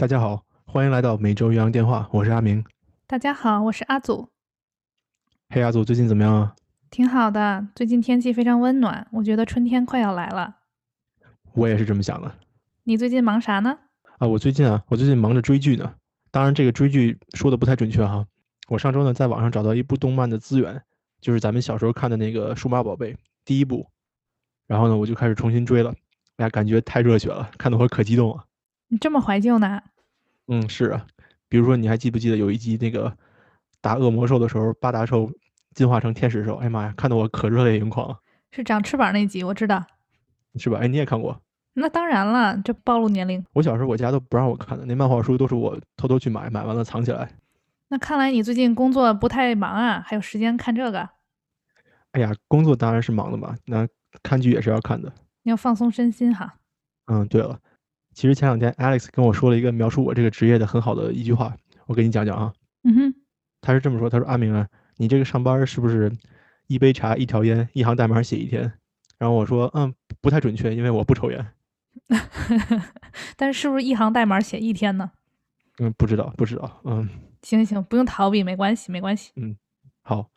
[0.00, 2.64] 大家好，欢迎来到每周岳阳电话，我是阿明。
[3.08, 4.28] 大家好，我是阿祖。
[5.48, 6.54] 嘿，阿祖，最近怎么样啊？
[6.88, 10.58] 挺好的，最近天气非常温暖，我觉得春天快要来了。
[11.52, 12.32] 我也是这么想的。
[12.84, 13.76] 你最近忙啥呢？
[14.18, 15.92] 啊，我最近啊，我最近忙着追剧呢。
[16.30, 18.24] 当然，这个追剧说的不太准确哈。
[18.68, 20.80] 我上周呢，在网上找到一部动漫的资源，
[21.20, 23.90] 就是咱们小时候看的那个《数码宝贝》第一部，
[24.68, 25.92] 然后呢，我就开始重新追了。
[26.36, 28.44] 哎呀，感觉太热血了，看得我可激动了。
[28.88, 29.80] 你这么怀旧呢？
[30.48, 31.06] 嗯，是啊。
[31.48, 33.16] 比如说，你还记不记得有一集那个
[33.80, 35.30] 打恶魔兽的时候，八达兽
[35.74, 36.56] 进化成天使兽？
[36.56, 38.16] 哎呀妈呀，看得我可热泪盈眶。
[38.50, 39.84] 是长翅膀那集，我知道。
[40.56, 40.78] 是吧？
[40.80, 41.40] 哎，你也看过？
[41.74, 43.44] 那当然了，这暴露年龄。
[43.52, 47.30] 我小时候我家都不让我看的，那漫画书都是我偷偷去买，买完了藏起来。
[47.88, 51.08] 那看来你最近工作不太忙啊，还有时间看这个？
[52.12, 53.86] 哎呀，工作当然是忙的嘛，那
[54.22, 55.12] 看剧也是要看的。
[55.42, 56.56] 你要放松身心哈。
[57.06, 57.58] 嗯，对了，
[58.18, 62.52] 其实前两天 Alex 跟我说了一个描述我这个职业的很好的一句话，我给你讲讲啊。
[62.82, 63.14] 嗯哼，
[63.60, 64.66] 他是这么说，他说：“阿明啊，
[64.96, 66.10] 你这个上班是不是
[66.66, 68.72] 一杯茶、一条烟、一行代码写一天？”
[69.18, 71.46] 然后我说：“嗯，不太准确，因为我不抽烟。
[73.38, 75.12] ”但是是不是一行代码写一天呢？
[75.78, 76.80] 嗯，不知道，不知道。
[76.82, 77.08] 嗯，
[77.42, 79.30] 行行，不用逃避，没关系，没关系。
[79.36, 79.56] 嗯，
[80.02, 80.28] 好，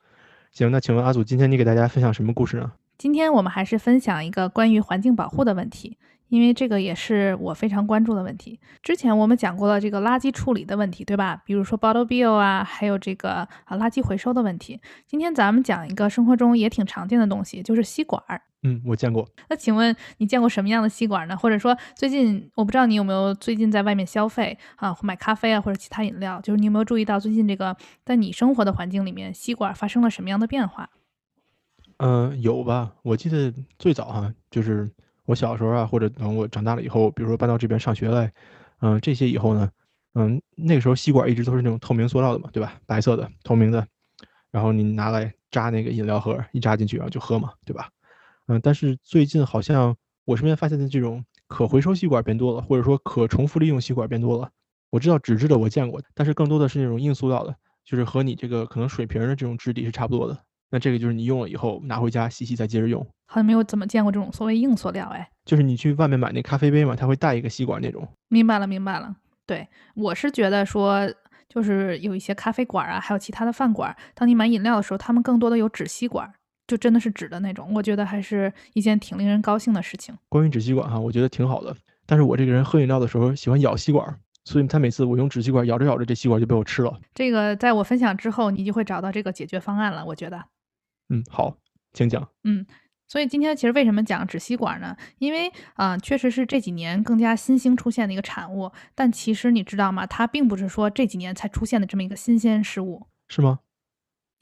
[0.52, 2.74] 行，那请问阿祖，今天你给大家分享什么故事呢？
[3.00, 5.98] 今天我们还是分享一个关于环境保护的问题。
[6.32, 8.58] 因为这个也是我非常关注的问题。
[8.82, 11.42] 之前我们讲过了这个垃圾处理的问题，对吧？
[11.46, 13.32] 比如说 bottle bill 啊，还有这个
[13.66, 14.80] 啊垃圾回收的问题。
[15.06, 18.24] 今天咱们讲一个生活中也挺常见的东西，就是吸管。
[18.64, 19.28] 嗯，我见过。
[19.50, 21.36] 那请问你见过什么样的吸管呢？
[21.36, 30.90] 或者说最近我不知道你有没有最近在外面消费啊，买咖啡啊或者其他饮料，就是你有没有注意到最近这个在你生活的环境里面，吸管发生了什么样的变化？
[31.98, 32.94] 嗯，有吧？
[33.04, 34.90] 我记得最早哈就是。
[35.26, 38.32] 我小时候啊，或者等我长大了以后，比如说搬到这边上学来，
[38.82, 39.70] 嗯，这些以后呢，
[40.16, 42.80] 嗯，那个时候吸管一直都是那种透明塑料的嘛，对吧？
[42.86, 43.88] 白色的、透明的，
[44.52, 47.90] 然后你拿来扎那个饮料盒，一扎进去然后就喝嘛，对吧？
[48.48, 49.96] 嗯，但是最近好像
[50.26, 54.50] 我身边发现的这种可回收吸管变多了，或者说可重复利用吸管变多了。
[54.90, 57.56] 我知道纸质的我见过，但是更多的是那种硬塑料的，
[57.86, 60.38] 就是和你这个可能水瓶的这种质地是差不多的。
[60.72, 68.08] 那这个就是你用了以后拿回家洗洗再接着用，好像没有怎么见过这种所谓硬塑料哎，就是你去外面买那咖啡杯嘛，它会带一个吸管那种。
[68.30, 69.16] 明白了，明白了。
[69.46, 71.12] 对我是觉得说，
[71.50, 76.32] 就是有一些咖啡馆啊，还有其他的饭馆，当你买饮料的时候，他们更多的有纸吸管，
[76.68, 77.70] 就真的是纸的那种。
[77.74, 80.16] 我觉得还是一件挺令人高兴的事情。
[80.30, 81.76] 关于纸吸管哈，我觉得挺好的。
[82.06, 84.16] 但是我这个人喝饮料的时候喜欢咬吸管，
[84.46, 86.98] 所以他每次我用纸吸管咬着咬着，这吸管就被我吃了。
[87.14, 90.06] 这个在我分享之后，你就会找到这个解决方案了。
[90.06, 90.42] 我觉得。
[91.12, 91.58] 嗯，好，
[91.94, 92.26] 请讲。
[92.46, 92.66] 嗯，
[93.08, 94.96] 所以今天其实为什么讲纸吸管呢？
[95.20, 98.72] 因为啊，确实是这几年更加新兴出现的一个产物。
[98.96, 100.08] 但其实你知道吗？
[100.08, 103.60] 它并不是说这几年才出现的这么一个新鲜事物，是吗？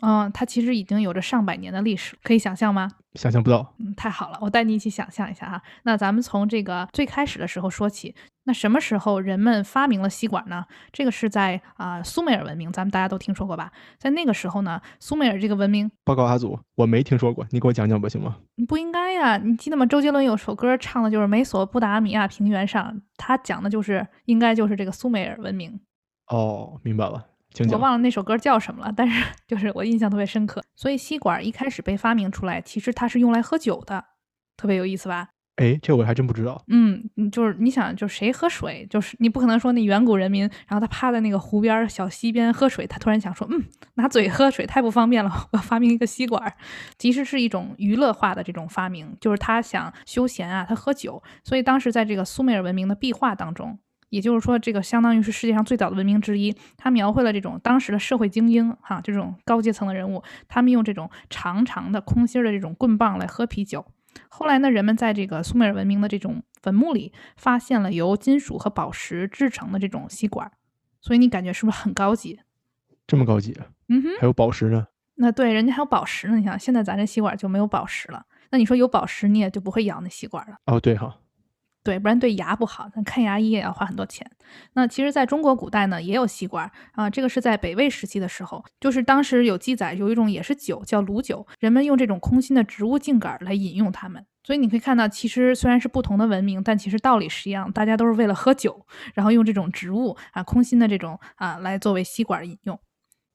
[0.02, 2.90] 嗯，它其实已经有着上百年的历史，可以想象吗？
[3.16, 3.74] 想象不到。
[3.80, 5.62] 嗯，太好了，我带你一起想象一下哈。
[5.84, 8.16] 那咱们从这个最开始的时候说起。
[8.46, 10.66] 那什么时候人们发明了吸管呢？
[10.92, 13.72] 这个是在啊苏美尔文明，咱们大家都听说过吧？
[14.00, 18.38] 在那个时候呢，苏美尔这个文明，报告阿祖，我没听说过，你给我讲讲吧，行吗？
[18.68, 19.86] 不应该呀，你记得吗？
[19.86, 25.80] 周杰伦有首歌唱的就是美索不达米亚平原上，他讲的就是应该就是这个苏美尔文明。
[26.28, 27.28] 哦，明白了。
[27.72, 30.64] 我忘了那首歌叫什么了，但是就是我印象特别深刻。
[30.76, 34.04] 所以吸管一开始被发明出来，其实它是用来喝酒的，
[34.56, 35.30] 特别有意思吧？
[35.56, 36.64] 哎，这我还真不知道。
[36.68, 43.66] 嗯，就是你想，就是谁喝水，就是你不可能说那远古人民，然后他趴在那个湖边小溪边喝水，他突然想说，嗯，
[43.96, 46.54] 拿嘴喝水太不方便了， 我要发明一个吸管。
[46.98, 51.22] 其实是一种娱乐化的这种发明，就是他想休闲啊，他喝酒。
[51.44, 53.80] 所以当时在这个苏美尔文明的壁画当中。
[54.10, 56.56] 也就是说，这个相当于是世界上最早的文明之一。
[56.78, 63.86] 它描绘了这种当时的社会精英，哈，这种高阶层的人物，他们用这种长长的空心的这种棍棒来喝啤酒。
[64.28, 70.52] 后来呢，人们在这个苏美尔文明的这种坟墓里发现了由金属和宝石制成的这种吸管，
[71.00, 72.40] 所以你感觉是不是很高级？
[73.06, 73.56] 这么高级？
[73.88, 74.88] 嗯哼，还有宝石呢？
[75.16, 76.38] 那对，人家还有宝石呢。
[76.38, 78.26] 你想，现在咱这吸管就没有宝石了。
[78.52, 80.56] 那你说有宝石，你也就不会咬那吸管了。
[80.66, 81.18] 哦，对哈。
[81.84, 82.90] 对，不然对牙不好。
[82.94, 84.30] 咱看牙医也要花很多钱。
[84.74, 87.10] 那其实，在中国古代呢，也有吸管啊。
[87.10, 94.26] 这个是在北魏时期的时候，就是当时有记载，有一种也是酒，叫卤酒，人们用这种空心的植物茎秆来饮用它们。
[94.44, 102.80] 所以你可以看到，其实虽然是不同的文明，但其实道理是一样，大家都是为了喝酒，然后用这种植物啊，空心的这种啊，来作为吸管饮用。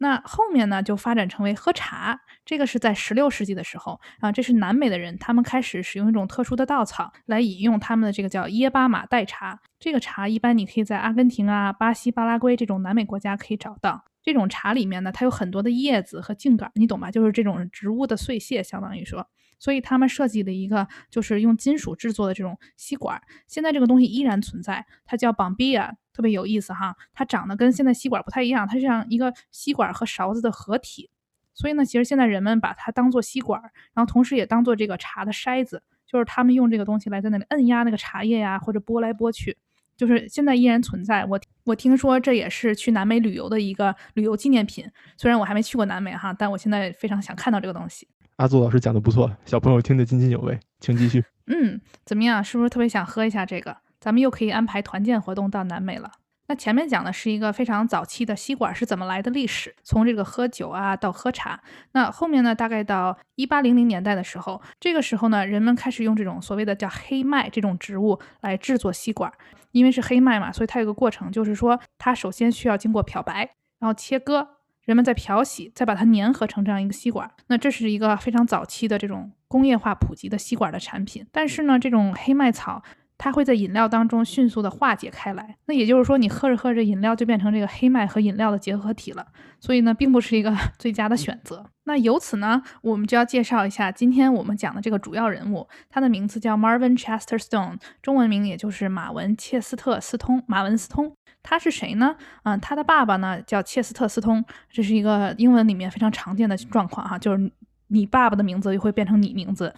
[0.04, 2.20] 那后面呢，就发展成为喝茶。
[2.44, 9.58] 这个是在十六世纪的时候啊，这是南美的人，他们开始使用一种特殊的稻草来饮用他们的这个叫耶巴马代茶。
[9.80, 14.04] 这个茶一般你可以在阿根廷啊、巴西、巴拉圭这种南美国家可以找到。
[14.24, 17.10] 这种茶里面呢，它有很多的叶子和茎秆，你懂吧？
[17.10, 19.28] 就是这种植物的碎屑，相当于说。
[19.60, 23.20] 所以他们设计了一个就是用金属制作的这种吸管。
[23.46, 26.96] 现在这个东西依然存在，它叫 Bombia 特别有意思哈。
[27.12, 31.10] 它长得跟现在吸管不太一样，它是像一个吸管和勺子的合体。
[31.54, 33.62] 所以呢，其实现在人们把它当做吸管，
[33.94, 39.56] 然后同时也当做这个茶的筛子，就是他们用这个东西来在那里摁压那个茶叶呀，或者拨来拨去，
[39.96, 41.24] 就是现在依然存在。
[41.24, 44.84] 我我听说这也是去南美旅游的一个旅游纪念品。
[45.16, 48.08] 虽然我还没去过南美哈，但我现在非常想看到这个东西。
[48.36, 51.24] 阿祖老师讲的不错，小朋友听得津津有味，请继续。
[51.46, 52.42] 嗯，怎么样？
[52.42, 53.76] 是不是特别想喝一下这个？
[54.00, 56.10] 咱们又可以安排团建活动到南美了。
[56.46, 61.58] 那前面讲的是一个非常早期的吸管是怎么来的历史，从这个喝酒啊到喝茶。
[61.92, 69.32] 那后面呢，大概到一八零零年代的时候，这个时候呢，人们开始用这种所谓的叫黑麦这种植物来制作吸管，
[69.74, 74.48] 因为是黑麦嘛，所以它有个过程，就是说它首先需要经过漂白，然后切割，
[74.84, 77.30] 人们再漂洗，再把它粘合成这样一个吸管。
[77.48, 81.26] 那这是一个非常早期的这种工业化普及的吸管的产品。
[81.30, 82.82] 但是呢，这种黑麦草。
[83.24, 89.26] 它会在饮料当中迅速的化解开来，那也就是说，你喝着喝着饮料就变成这个黑麦和饮料的结合体了，
[89.58, 91.64] 所以呢，并不是一个 最佳的选择。
[91.84, 100.42] 那由此呢，我们就要介绍一下今天我们讲的这个主要人物，他的名字叫 Marvin Chester Stone，中文名也就是马文切斯特斯通。
[100.46, 102.16] 马文斯通，他是谁呢？
[102.42, 107.50] 嗯，他的爸爸呢叫切斯特斯通，这是一个英文里面非常常见的状况哈，就是。
[107.94, 109.72] 你爸爸的名字就会变成你名字。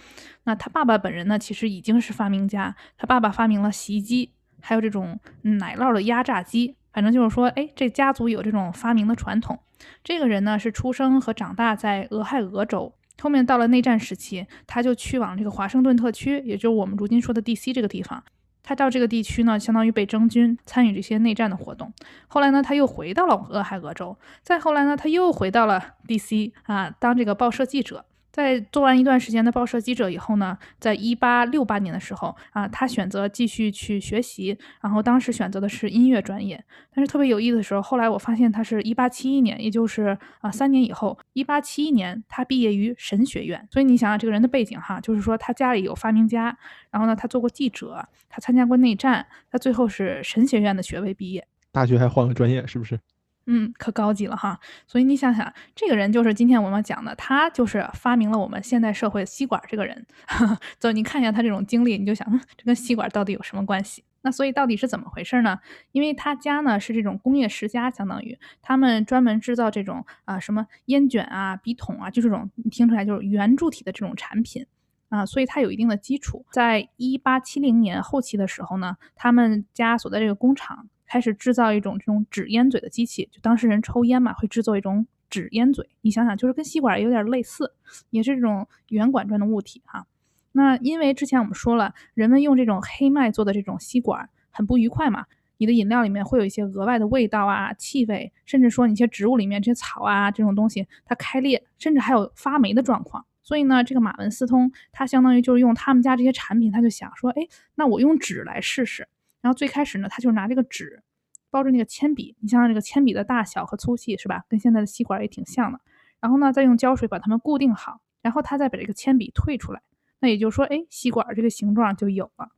[0.45, 1.39] 那他爸爸本人呢？
[1.39, 2.75] 其实已经是发明家。
[2.97, 6.75] 他爸爸发明了洗衣机，还有这种奶酪的压榨机。
[6.93, 9.61] 反正就是说，哎，这家族有这种发明的传统。
[10.03, 12.95] 这个人呢，是出生和长大在俄亥俄州。
[13.21, 17.73] 后面到了内战时期，他就去往这个华盛顿特区，也就是我们如今说的 D.C.
[17.73, 18.25] 这个地方。
[18.67, 21.93] 他到这个地区呢，相当于被征军，参与这些内战的活动。
[22.27, 24.19] 后来呢，他又回到了俄亥俄州。
[24.43, 26.53] 再后来呢，他又回到了 D.C.
[26.65, 28.05] 啊，当这个报社记者。
[28.37, 36.63] 在做完一段时间的报社记者以后呢，在一八六八年的时候啊，他选择继续去学习，然后当时选择的是音乐专业。
[36.95, 43.67] 但是特别有意思的时候，后来我发现他是一八七一年，也就是啊三年以后，一八七一年他毕业于神学院。
[43.71, 46.55] 所以你想想这个人的背景哈，就是说他家里有发明家，
[46.91, 51.49] 然后呢他做过记者，他参加过内战，他最后是神学院的学位毕业。
[51.73, 53.01] 大学还换了专业，是不是？
[53.49, 54.59] 嗯，可高级了哈，
[54.89, 60.05] 所以你想想，这个人就是今天我们讲的，他就是发明了我们现代社会吸管这个人。
[60.81, 64.03] 走，你看一下他这种经历，你就想，这跟吸管到底有什么关系？
[64.23, 65.61] 那所以到底是怎么回事呢？
[65.93, 74.67] 因为他家呢是这种工业世家，相当于他们专门制造这种啊什么烟卷啊、笔筒啊，就这种你听出来就是圆柱体的这种产品
[75.09, 76.45] 啊，所以他有一定的基础。
[76.51, 80.89] 在一八七零年后期的时候呢，他们家所在这个工厂。
[81.07, 85.89] 开始制造一种这种纸烟嘴的机器，就当事人抽烟嘛，会制作一种纸烟嘴。
[86.01, 87.73] 你想想，就是跟吸管有点类似，
[88.11, 90.07] 也是这种圆管状的物体哈。
[90.53, 95.27] 那因为之前我们说了，人们用这种黑麦做的这种吸管很不愉快嘛，
[95.59, 103.25] 你的饮料里面会有一些额外的味道啊、气味，甚至说你一些植物里面这些草啊这种东西它开裂，甚至还有发霉的状况。
[103.43, 109.07] 所以呢，这个马文斯通他相当于就是用他们家这些产品，他就想说，哎，那我用纸来试试。
[109.47, 111.05] 然后最开始呢，他就拿这个纸
[111.51, 114.45] 包着那个铅笔，你想想这个铅笔的大小和粗细是吧？
[114.49, 115.79] 跟现在的吸管也挺像的。
[116.21, 119.81] 然后呢，再用胶水把它们固定好，然后他再把这个铅笔退出来，
[120.19, 122.51] 那也就是说，哎，吸管这个形状就有了。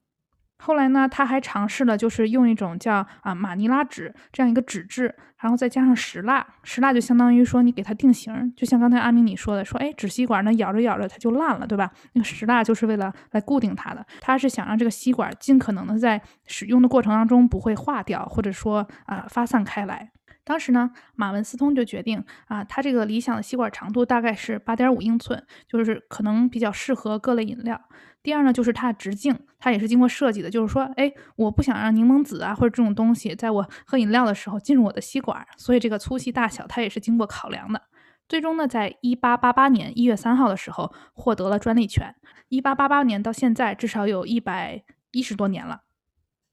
[0.59, 11.91] 后来呢，他还尝试了，就是用一种叫啊马尼拉纸这样一个纸质，然后再加上石蜡，石蜡就相当于说你给它定型，就像刚才阿明你说的，说哎纸吸管呢咬着咬着它就烂了，对吧？
[12.12, 20.11] 那个石蜡就是为了来固定它的，他是想让这个吸管尽可能的在使用的过程当中不会化掉，或者说啊发散开来。
[20.49, 27.78] 当时呢，马文斯通就决定啊，他这个理想的吸管长度大概是八点五英寸，就是可能比较适合各类饮料。
[28.23, 37.83] 第二呢，就是它的直径，它也是经过设计的，就是说，哎，我不想让柠檬籽啊或者这种东西在我喝饮料的时候进入我的吸管，所以这个粗细大小它也是经过考量的。
[38.26, 42.14] 最终呢，在一八八八年一月三号的时候获得了专利权。
[42.49, 45.83] 一八八八年到现在至少有一百一十多年了。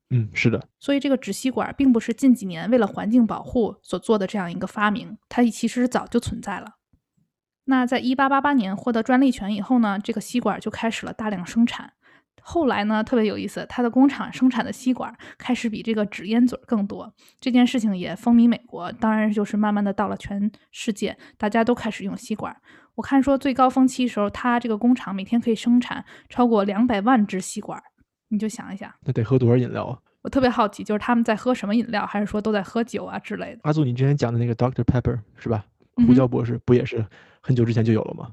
[0.09, 0.67] 嗯，是的。
[0.79, 6.75] 所以这个纸吸管并不是近几年为了环境保护所做的这样一个发明，它其实早就存在了。
[7.65, 11.93] 那在一八八八年获得专利权以后呢，这个吸管就开始了大量生产。
[12.47, 17.11] 后来呢，特别有意思，它的工厂生产的吸管开始比这个纸烟嘴更多。
[17.39, 22.55] 这件事情也风靡美国，当然就是慢慢的到了全世界，大家都开始用吸管。
[22.93, 27.81] 我看说最高峰期时候，它这个工厂每天可以生产超过两百万支吸管，
[28.35, 29.97] 你就想一想，那得喝多少饮料啊？
[30.21, 33.61] 我特别好奇，就是他们在喝什么饮料，还是说都在喝酒啊之类的？
[33.63, 35.65] 阿祖，你之前讲的那个 Doctor Pepper 是吧？
[36.05, 37.05] 胡椒博士不也是
[37.41, 38.31] 很久之前就有了吗？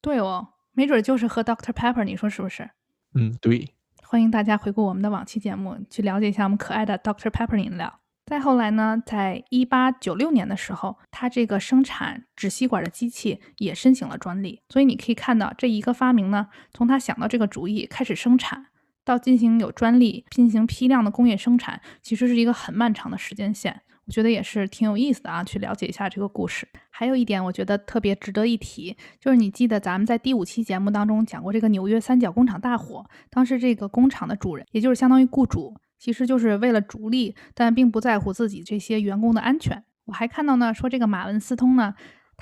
[0.00, 2.70] 对哦，没准就是喝 Doctor Pepper，你说是不是？
[3.14, 3.68] 嗯，对。
[4.04, 8.00] 欢迎大家回顾我们的往期节目，去了解一下我们可爱的 Doctor Pepper 饮料。
[8.26, 14.60] 再后来呢，在一八九六年的时候，它这个生产纸吸管的机器也申请了专利。
[14.68, 18.66] 所以你可以看到，这一个发明呢，从他想到这个主意开始生产，
[19.04, 23.82] 到进行有专利、进行批量的工业生产，其实是一个很漫长的时间线。
[24.04, 26.66] 我觉得也是挺有意思的啊，去了解一下这个故事。
[26.90, 39.84] 还有一点，我觉得特别值得一提，就是你记得咱们在第五期节目当中讲过这个纽约三角工厂大火，当时这个工厂的主人，也就是相当于雇主，其实就是为了逐利，但并不在乎自己这些员工的安全。
[40.06, 41.94] 我还看到呢，说这个马文斯通呢，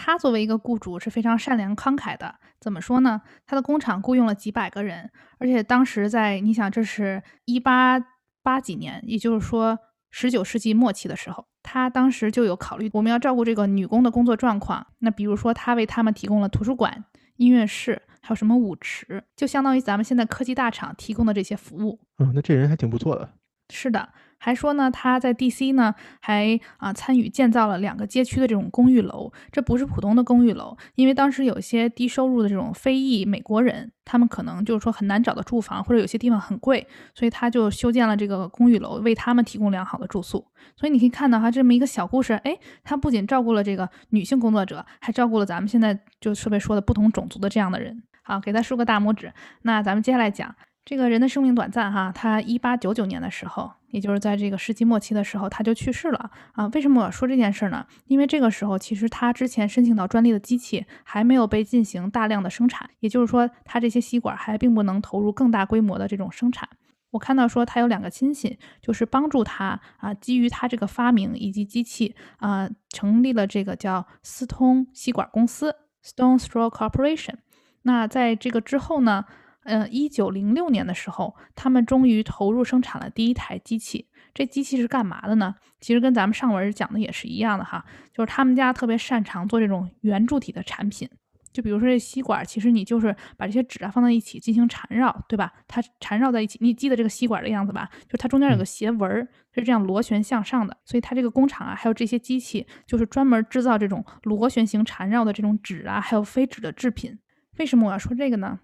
[0.02, 2.36] 他作为一个雇主是非常善良慷慨的。
[2.58, 3.20] 怎么说呢？
[3.46, 8.00] 他的工厂雇佣了几百个人，而且当时在你想，这是一八
[8.42, 9.78] 八几年，也就是说
[10.10, 14.86] 十九世纪末期的时候，他当时就有考虑我们要照顾这个女工的工作状况。
[15.00, 17.04] 那比如说，他为他们提供了图书馆、
[17.36, 22.00] 音乐室，还有什么舞池，就相当于咱们现在科技大厂提供的这些服务。
[22.18, 23.28] 嗯，那这人还挺不错的。
[23.68, 24.08] 是的，
[24.42, 29.30] 还说呢，他在 DC 呢，还啊参与建造了两个街区的这种公寓楼。
[29.52, 40.46] 这不是普通的公寓楼，因为当时有些低收入的这种非裔美国人，他们可能就是说很难找到住房，或者有些地方很贵，所以他就修建了这个公寓楼，为他们提供良好的住宿。
[40.74, 48.02] 所以你可以看到他这么一个小故事，哎，他不仅照顾了这个女性工作者，还照顾了咱们现在就特别说的不同种族的这样的人。
[48.22, 49.32] 好，给他竖个大拇指。
[49.62, 50.54] 那咱们接下来讲。
[50.90, 56.66] 这个人的生命短暂哈，他一八九九年的时候，也就是在这个世纪末期的时候，他就去世了啊。
[56.74, 57.86] 为什么我说这件事呢？
[58.08, 66.68] 因为这个时候其实他之前申请到专利的机器还没有被进行大量的生产，也就是说，他这些吸管还并不能投入更大规模的这种生产。
[67.12, 75.72] 我看到说他有两个亲戚，就是帮助他啊，基于他这个发明以及机器啊，成立了这个叫斯通吸管公司
[76.04, 77.34] （Stone Straw Corporation）。
[77.82, 79.24] 那在这个之后呢？
[79.64, 84.08] 嗯，一九零六年的时候，他们终于投入生产了第一台机器。
[84.32, 85.54] 这机器是干嘛的呢？
[85.80, 91.08] 其实跟咱们上文讲的也是一样的哈，就是他们家特别擅长做这种圆柱体的产品。
[91.52, 95.52] 就比如说这吸管，其实你就是把这些纸啊放在一起进行缠绕，对吧？
[95.66, 97.90] 它缠绕在一起，你记得这个吸管的样子吧？
[98.08, 100.76] 就它中间有个斜纹儿，是这样螺旋向上的。
[100.84, 107.18] 所以它这个工厂啊，还有这些机器，就是专门制造这种螺旋形缠绕的这种纸啊，还有非纸的制品。
[107.58, 108.60] 为什么我要说这个呢？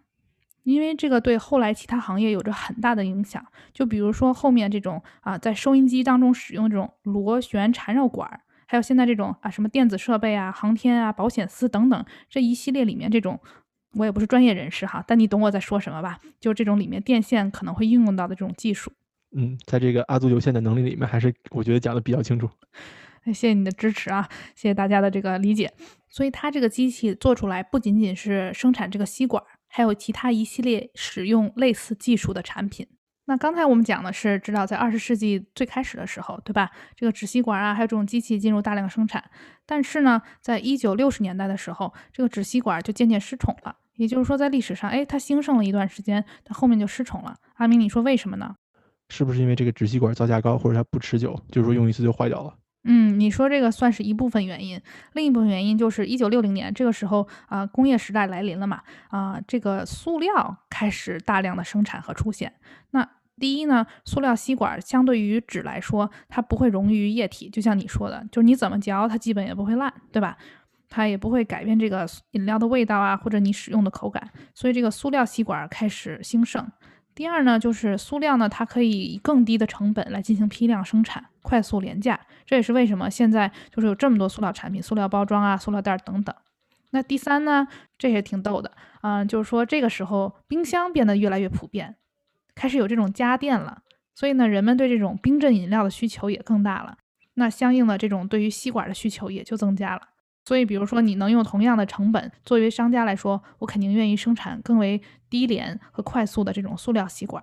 [0.66, 13.38] 因为这个对后来其他行业有着很大的影响，就比如说后面这种啊，在收音机当中使用这种螺旋缠绕管，还有现在这种啊什么电子设备啊、航天啊、保险丝等等这一系列里面，这种
[13.92, 16.18] 我也不是专业人士哈，但你懂我在说什么吧？
[16.40, 18.92] 就这种里面电线可能会应用到的这种技术。
[19.36, 22.50] 嗯，在这个阿祖有限的能力里面，还是我觉得讲的比较清楚。
[23.24, 25.72] 谢谢你的支持啊，谢谢大家的这个理解。
[26.08, 29.42] 所以它这个机器做出来不仅仅是生产这个吸管。
[29.68, 32.86] 还有其他一系列使用类似技术的产品。
[33.28, 36.70] 那刚才我们讲的是，知道在二十世纪最开始的时候，对吧？
[36.94, 39.22] 这个纸吸管啊，还有这种机器进入大量生产。
[39.66, 43.76] 但是呢，在一九六十年代的时候，这个纸吸管就渐渐失宠了。
[43.96, 47.34] 也就是说，在历史上，哎，它兴盛了一段时间，它后面就失宠了。
[47.54, 48.54] 阿明，你说为什么呢？
[49.08, 52.54] 是不是因为这个纸吸管造价高，或者它不持久，就是说用一次就坏掉了？
[52.86, 54.80] 嗯，你说这个算是一部分原因，
[55.12, 62.52] 另一部分原因就是一九六零年这个时候啊，工业时代来临了嘛，啊，这个塑料开始大量的生产和出现。
[62.92, 63.06] 那
[63.38, 70.38] 第一呢，塑料吸管相对于纸来说，它不会溶于液体，就像你说的，就是你怎么嚼它基本也不会烂，对吧？
[70.88, 76.64] 它也不会改变这个饮料的味道啊，或者你使用的口感，所以这个塑料吸管开始兴盛。
[77.16, 82.20] 第二呢，就是塑料呢，它可以以更低的成本来进行批量生产，快速廉价。
[82.44, 86.36] 这也是为什么现在就是有这么多塑料产品、塑料包装啊、塑料袋等等。
[86.90, 88.70] 那第三呢，这也挺逗的
[89.00, 91.96] 啊，就是说这个时候冰箱变得越来越普遍，
[92.54, 93.80] 开始有这种家电了，
[94.14, 96.98] 所以呢，人们对这种冰镇饮料的需求也更大了。
[97.32, 100.02] 那相应的这种对于吸管的需求也就增加了。
[100.46, 107.42] 所以，比如说，你能用同样的成本，作为商家来说，我肯定愿意生产更为低廉和快速的这种塑料吸管。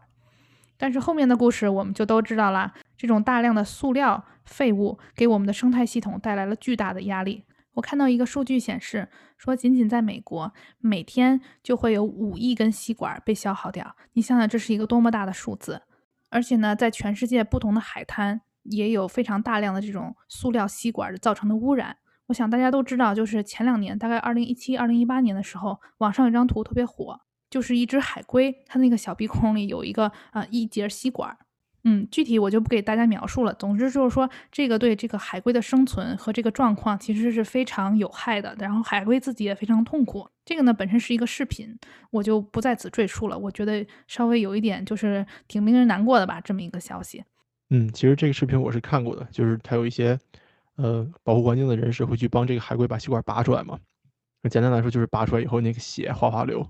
[0.78, 7.44] 但是后面的故事我们就都知道了，这种大量的塑料废物给我们的生态系统带来了巨大的压力。
[7.74, 13.96] 我看到一个数据显示，说仅仅在美国，每天就会有五亿根吸管被消耗掉。
[14.14, 15.82] 你想想，这是一个多么大的数字！
[16.30, 21.98] 而且呢，在全世界不同的海滩也有非常大量的这种塑料吸管造成的污染。
[22.28, 31.38] 我想大家都知道，就是前两年，大概二零一七、二零一八年的时候，网上有张图特别火，就是一只海龟，它那个小鼻孔里有一个啊一节吸管。
[31.86, 33.54] 嗯，具体我就不给大家描述了。
[33.56, 38.56] 总之就是说，这个对这个海龟的生存和这个状况其实是非常有害的。
[38.58, 40.26] 然后海龟自己也非常痛苦。
[40.46, 41.78] 这个呢本身是一个视频，
[42.10, 43.38] 我就不在此赘述了。
[43.38, 47.22] 我觉得稍微有一点就是挺令人难过的吧，这么一个消息。
[47.70, 50.18] 嗯，其实这个视频我是看过的，就是它有一些
[50.76, 53.78] 呃保护环境的人士会去帮这个海龟把吸管拔出来嘛。
[54.50, 56.68] 简单来说就是拔出来以后那个血哗哗流。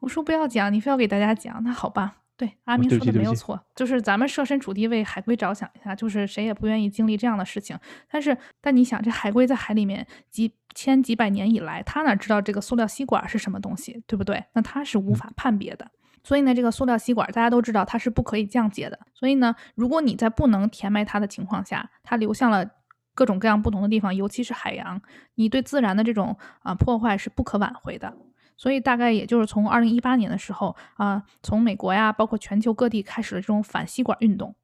[0.00, 2.18] 我说不要讲，你非要给大家讲，那好吧。
[2.34, 7.78] 对，阿明说的没有错，就是咱们设身处地为海龟着想一下，就是谁也不愿意经历这样的事情。
[8.10, 14.42] 但是，但你想，这海龟在海里面几千几百年以来，它哪知道这个塑料吸管是什么东西，对不对？
[14.54, 15.88] 那它是无法判别的。
[16.24, 18.98] 所以呢，这个塑料吸管大家都知道它是不可以降解的。
[19.14, 22.68] 所以呢，如果你在不能填埋它的情况下，它流向了
[23.14, 25.00] 各种各样不同的地方，尤其是海洋，
[25.34, 28.16] 你对自然的这种啊破坏是不可挽回的。
[28.56, 34.54] 所以大概也就是从二零一八年的时候啊，从美国呀，包括全球各地开始了这种反吸管运动。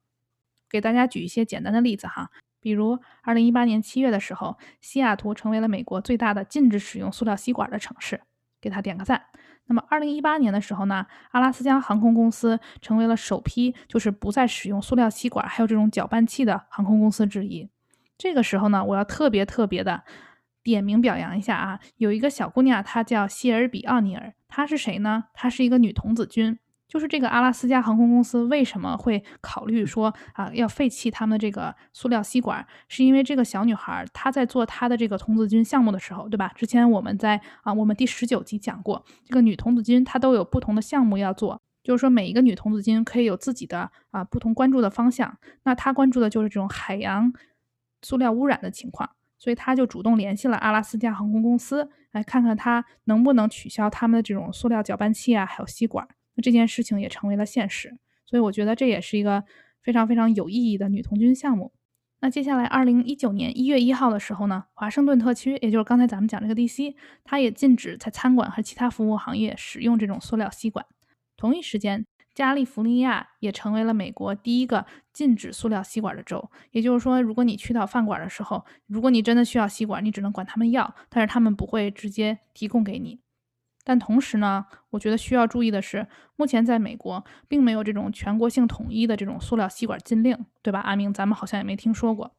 [0.69, 2.29] 给大家举一些简单的例子哈，
[2.61, 8.21] 比如二零一八年七月的时候，西雅图成为了美国最大的禁止使用塑料吸管的城市，
[8.61, 9.25] 给他点个赞。
[9.65, 17.69] 那么二零一八年的时候呢，阿拉斯加航空公司成为了首批就是不再使用塑料吸管还有这种搅拌器的航空公司之一。
[18.19, 20.03] 这个时候呢，我要特别特别的。
[20.61, 21.79] 点名表扬一下啊！
[21.97, 25.23] 有一个小姑娘，她叫谢尔比奥尼尔，她是谁呢？
[25.33, 26.59] 她是一个女童子军。
[26.87, 32.63] 就是这个阿拉斯加航空公司为什么会考虑说啊要废弃他们的这个塑料吸管？
[32.89, 36.51] 是因为这个小女孩她在做她的这个童子军项目的时候，对吧？
[36.55, 45.37] 之前我们在啊我们第十九集讲过，这个女童子军她都有不同的项目要做，就是说每一个女童子军可以有自己的啊不同关注的方向。
[45.63, 47.31] 那她关注的就是这种海洋
[48.01, 49.09] 塑料污染的情况。
[49.37, 56.05] 所以他就主动联系了阿拉斯加航空公司，来看看他能不能取消他们的这种塑料搅拌器啊，还有吸管。
[56.35, 57.97] 那这件事情也成为了现实。
[58.25, 59.41] 所以我觉得这也是一个
[59.81, 61.71] 非常非常有意义的女童军项目。
[62.19, 70.85] 那接下来，二零一九年一月一号的时候呢，华盛顿特区，也就是刚才咱们讲这个 DC，它也禁止在餐馆和其他服务行业使用这种塑料吸管。
[71.37, 72.05] 同一时间。
[72.39, 76.49] 加利福尼亚也成为了美国第一个禁止塑料吸管的州。
[76.71, 83.19] 也就是说，如果你去到饭馆的时候，如果你真的需要吸管，你只能管他们要，但是他们不会直接提供给你。
[83.83, 90.79] 但同时呢，我觉得需要注意的是，目前在美国并没有这种全国性统一的这种塑料吸管禁令，对吧？
[90.79, 92.31] 阿明，咱们好像也没听说过。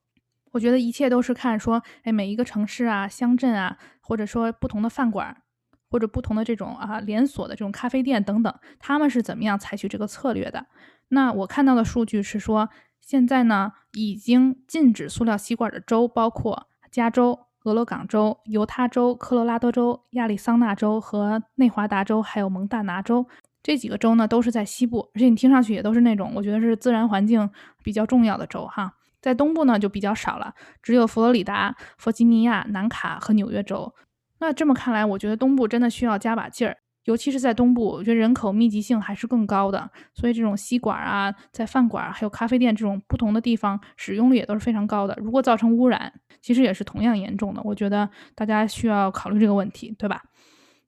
[0.53, 5.43] 我觉得一切都是看说，哎，每一个城市啊、乡镇啊，或者说不同的饭馆。
[5.91, 10.67] 或者不同的这种啊连锁的这种咖啡店等等，他们是怎么样采取这个策略的？
[11.09, 12.69] 那我看到的数据是说，
[13.01, 23.27] 现在呢已经禁止塑料吸管的州包括加州、俄勒冈州、犹他州、科罗拉多州、亚利桑那州和内华达州，还有蒙大拿州
[23.63, 27.51] 这几个州呢都是在西部，而且你听上去也都是那种我觉得是自然环境
[27.83, 28.95] 比较重要的州哈。
[29.21, 33.93] 在东部呢就比较少了，只有佛罗里达、弗吉尼亚、南卡和纽约州。
[34.41, 45.17] 那这么看来，我觉得东部真的需要加把劲儿，尤其是在东部，我觉得人口密集性还是更高的，所以这种吸管啊，在饭馆还有咖啡店这种不同的地方使用率也都是非常高的。
[45.21, 47.61] 如果造成污染，其实也是同样严重的。
[47.63, 50.23] 我觉得大家需要考虑这个问题，对吧？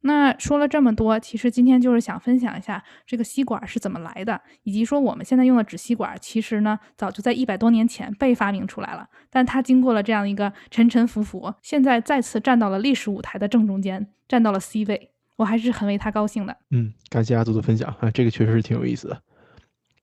[0.05, 16.57] 那说了这么多，其实今天就是想分享一下这个吸管是怎么来的，以及说我们现在用的纸吸管，其实呢早就在一百多年前被发明出来了，但它经过了这样一个沉沉浮浮，现在再次站到了历史舞台的正中间，站到了 C 位，我还是很为他高兴的。
[16.71, 19.23] 嗯，感谢阿祖的分享啊，这个确实是挺有意思的。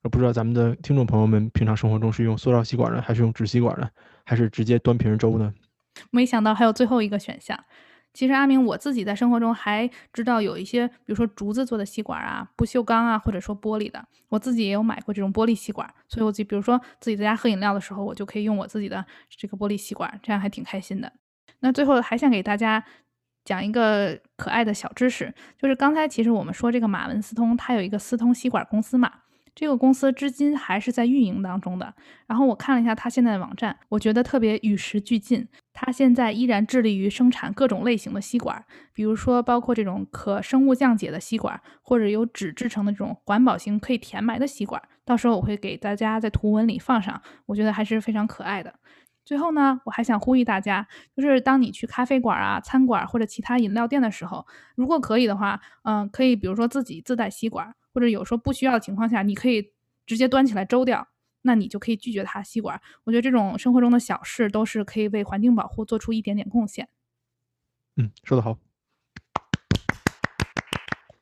[0.02, 3.86] 我不知道咱们的听众朋友们平常生活中是用塑料吸管呢，还是用纸吸管呢，
[4.24, 5.52] 还是直接端瓶粥呢？
[6.10, 7.62] 没想到还有最后一个选项。
[8.12, 21.12] 其实阿明，我自己在生活中还知道有一些，比如说竹子做的吸管啊，不锈钢啊，或者说玻璃的，我自己也有买过这种玻璃吸管，所以我就比如说自己在家喝饮料的时候，我就可以用我自己的这个玻璃吸管，这样还挺开心的。
[21.60, 22.84] 那最后还想给大家
[23.44, 29.12] 讲一个可爱的小知识，就是刚才其实我们说这个马文斯通，它有一个斯通吸管公司嘛。
[29.54, 31.94] 这个公司至今还是在运营当中的。
[32.26, 35.46] 然后我看了一下它现在的网站，我觉得特别与时俱进。
[35.72, 44.80] 它现在依然致力于生产各种类型的吸管，比如说包括这种可生物降解的吸管，或者由纸制成的这种环保型可以填埋的吸管。
[45.04, 48.72] 到时候我会给大家在图文里放上，我觉得还是非常可爱的。
[49.24, 59.72] 最后呢，我还想呼吁大家，就是当你去咖啡馆啊、餐馆或者其他饮料店的时候，如果可以的话，嗯、可以比如说自己自带吸管，或者有时候不需要的情况下，你可以
[60.04, 61.06] 直接端起来周掉，
[61.42, 62.80] 那你就可以拒绝它吸管。
[63.04, 66.88] 我觉得这种生活中的小事都是可以为环境保护做出一点点贡献。
[67.96, 68.58] 嗯，说得好。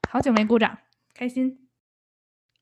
[0.09, 0.79] 好久没鼓掌，
[1.13, 1.69] 开心。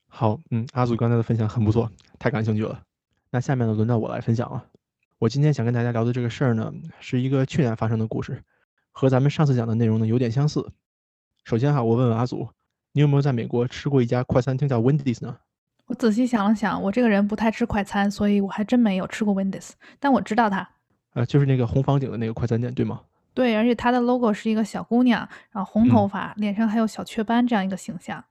[0.09, 2.83] 好，嗯，阿祖刚才的分享很不错，太感兴趣了。
[3.31, 4.67] 那下面呢，轮到我来分享了。
[5.19, 8.43] 我今天想跟大家聊的这个事儿呢，是一个去年发生的故事，
[8.93, 10.71] 和咱们上次讲的内容呢有点相似。
[11.45, 12.47] 首先哈，我问问阿祖，
[12.93, 15.35] 你有没有在美国吃过一家快餐厅叫 Wendy's 呢？
[15.87, 20.69] 我仔细想了想，我这个人不太吃快餐，所以我还真没有吃过 Wendy's，但我知道它。
[21.15, 23.01] 呃，就是那个红房顶的那个快餐店，对吗？
[23.33, 28.23] 对，而且它的 logo 是一个小姑娘，然后红头发，脸上还有小雀斑这样一个形象。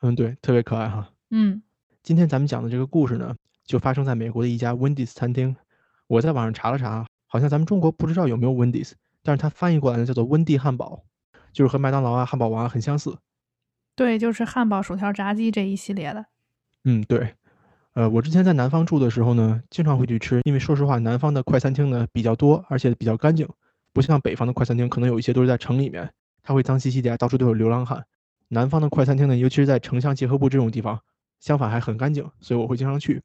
[0.00, 1.10] 嗯，对，特别可爱哈。
[1.32, 1.62] 嗯，
[2.02, 5.54] 今天咱们讲的这个故事呢，就发生在美国的一家 Wendy's 餐厅。
[6.10, 11.04] 我在网上查了查，好像咱们中国不知道有没有 Wendy's，但是它翻译过来呢叫做温蒂汉堡，
[11.52, 13.16] 就是和麦当劳啊、汉堡王啊很相似。
[13.94, 16.26] 对，就是汉堡、薯条、炸鸡这一系列的。
[16.82, 17.34] 嗯，对。
[17.92, 23.48] 呃，我之前在南方住的时候呢，经常会去吃，因为说实话，南方的快餐厅呢比较多，而且比较干净，
[23.92, 28.04] 不像北方的快餐厅，可能有一些都是在城里面，它会脏兮兮的，到处都有流浪汉。
[28.48, 31.00] 南方的快餐厅呢，尤其是在城乡结合部这种地方，
[31.38, 33.22] 相反还很干净，所以我会经常去。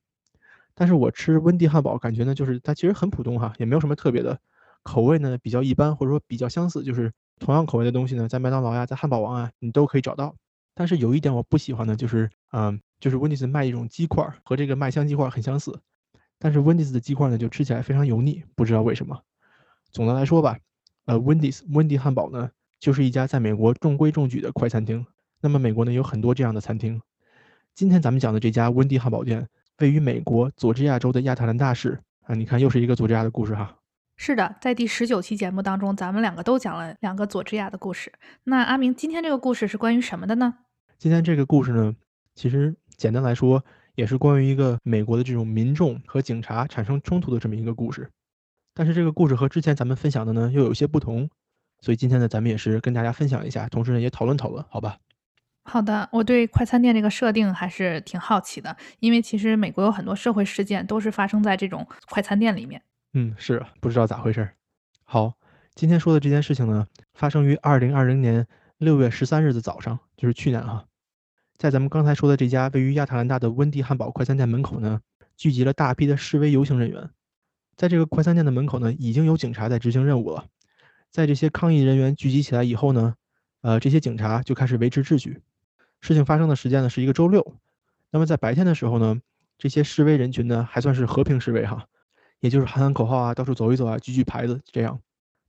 [0.75, 4.37] 但是我吃温蒂汉堡，感觉呢就是它其实很普通哈，也没有什么特别的，
[4.83, 10.35] 口味呢比较一般，或者说比较相似，就是同样口味的东西呢，在麦当劳呀，在汉堡王啊，你都可以找到。
[10.73, 15.79] 但是有一点我不喜欢的，就是嗯，就是温蒂斯卖一种鸡块，和这个麦香鸡块很相似，
[16.37, 19.21] 但是温蒂斯的鸡块呢就吃起来非常油腻，不知道为什么。
[19.91, 20.59] 总的来说吧，
[21.05, 22.49] 呃，温蒂斯温蒂汉堡呢
[22.81, 25.05] 就是一家在美国中规中矩的快餐厅。
[25.39, 27.01] 那么美国呢有很多这样的餐厅，
[27.73, 29.47] 今天咱们讲的这家温蒂汉堡店
[29.79, 33.75] 位于美国佐治亚州的亚特兰大市啊，你看又是一个佐治亚的故事哈。
[34.17, 38.13] 是的，在第十九期节目当中，咱们两个都讲了两个佐治亚的故事。
[38.45, 40.53] 那阿明，今天这个故事是关于什么的呢？
[40.97, 41.93] 今天这个故事呢，
[42.33, 48.09] 其实简单来说，也是关于一个美国的这种民众和警察产生冲突的这么一个故事。
[48.73, 51.29] 但是这个故事和之前咱们分享的呢又有一些不同，
[51.81, 54.97] 所以今天呢咱们也是跟大家分享一下，同时呢也讨论讨论，好吧？
[55.67, 62.81] 好的，我对快餐店这个设定还是挺好奇的，因为其实美国有很多社会事件都是发生在这种快餐店里面。
[63.13, 64.47] 嗯，是不知道咋回事。
[65.03, 65.33] 好，
[65.73, 68.45] 今天说的这件事情呢，发生于二零二零年
[68.77, 70.85] 六月十三日的早上，就是去年哈，
[71.57, 75.01] 在咱们刚才说的这家位于亚特兰大的温蒂汉堡快餐店门口呢，
[75.35, 77.09] 聚集了大批的示威游行人员。
[77.75, 80.45] 在这个快餐店的门口呢，已经有警察在执行任务了。
[81.09, 83.15] 在这些抗议人员聚集起来以后呢，
[83.61, 85.41] 呃，这些警察就开始维持秩序。
[86.05, 87.55] 事情发生的时间呢是一个周六，
[88.11, 89.19] 那么在白天的时候呢，
[89.57, 91.87] 这些示威人群呢还算是和平示威哈，
[92.41, 94.99] 也就是喊喊口号啊，到处走一走啊，举举牌子这样。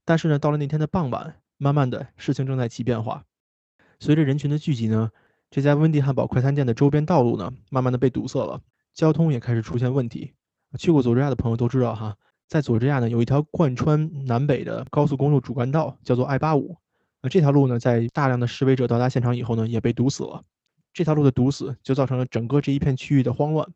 [0.06, 3.22] 但是呢，到了那天的傍晚，慢慢的事情正在起变化。
[4.00, 5.10] 随着人群的聚集呢，
[5.50, 8.62] 这家温蒂汉堡快餐店的周边道路呢，慢慢的被堵塞了，
[8.94, 10.32] 交通也开始出现问题。
[10.78, 12.16] 去过佐治亚的朋友都知道哈，
[12.48, 16.78] 在佐治亚呢有一条贯穿南北的高速公路主干道，叫做 I 八五。
[17.26, 20.44] 那这条路呢，在大量的示威者到达现场以后呢，也被堵死了。
[20.92, 23.68] 这条路的堵死，就造成了整个这一片区域的慌乱。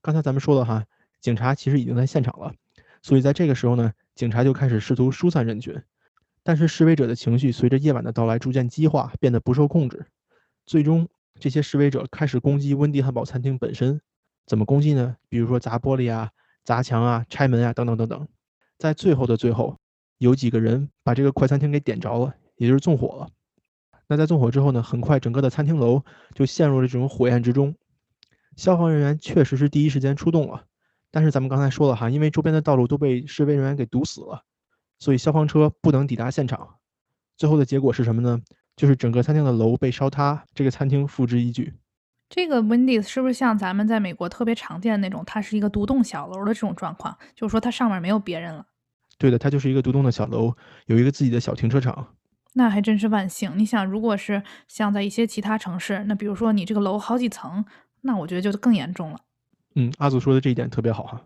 [0.00, 0.84] 刚才咱们说了哈，
[1.20, 2.52] 警察其实已经在现场了，
[3.00, 5.80] 所以在这个时候呢，警察就开始试图疏散人群。
[6.42, 10.04] 但是示威者的情绪随着夜晚的到来逐渐激化，变得不受控制。
[10.66, 14.00] 最终，这些示威者开始攻击温蒂汉堡餐厅本身。
[14.44, 15.14] 怎么攻击呢？
[15.28, 16.30] 比如说砸玻璃啊、
[16.64, 18.26] 砸墙啊、拆门啊，等等等等。
[18.76, 19.78] 在最后的最后，
[20.18, 23.28] 有几个人把这个快餐厅给点着了，也就是纵火了。
[24.06, 27.74] 那在纵火之后呢，很快整个的餐厅楼就陷入了这种火焰之中。
[28.56, 30.64] 消防人员确实是第一时间出动了，
[31.10, 34.44] 但是咱们刚才说了哈，因为周边的道路都被示威人员给堵死了，
[35.00, 36.76] 所以消防车不能抵达现场。
[37.36, 38.40] 最后的结果是什么呢？
[38.76, 41.72] 就是整个餐厅的楼被烧塌，这个餐厅付之一炬。
[42.30, 47.18] 这个 Wendy's 是不是像咱们在美国特别常见的那种，它是一个独栋小楼的这种状况？
[47.34, 48.66] 就是说它上面没有别人了。
[49.18, 50.54] 对的，它就是一个独栋的小楼，
[50.86, 52.14] 有一个自己的小停车场。
[52.54, 53.52] 那还真是万幸。
[53.56, 57.64] 你想，如果是像在一些其他城市，那比如说你这个楼好几层，
[58.02, 59.20] 那我觉得就更严重了。
[59.74, 61.22] 嗯，阿祖说的这一点特别好哈。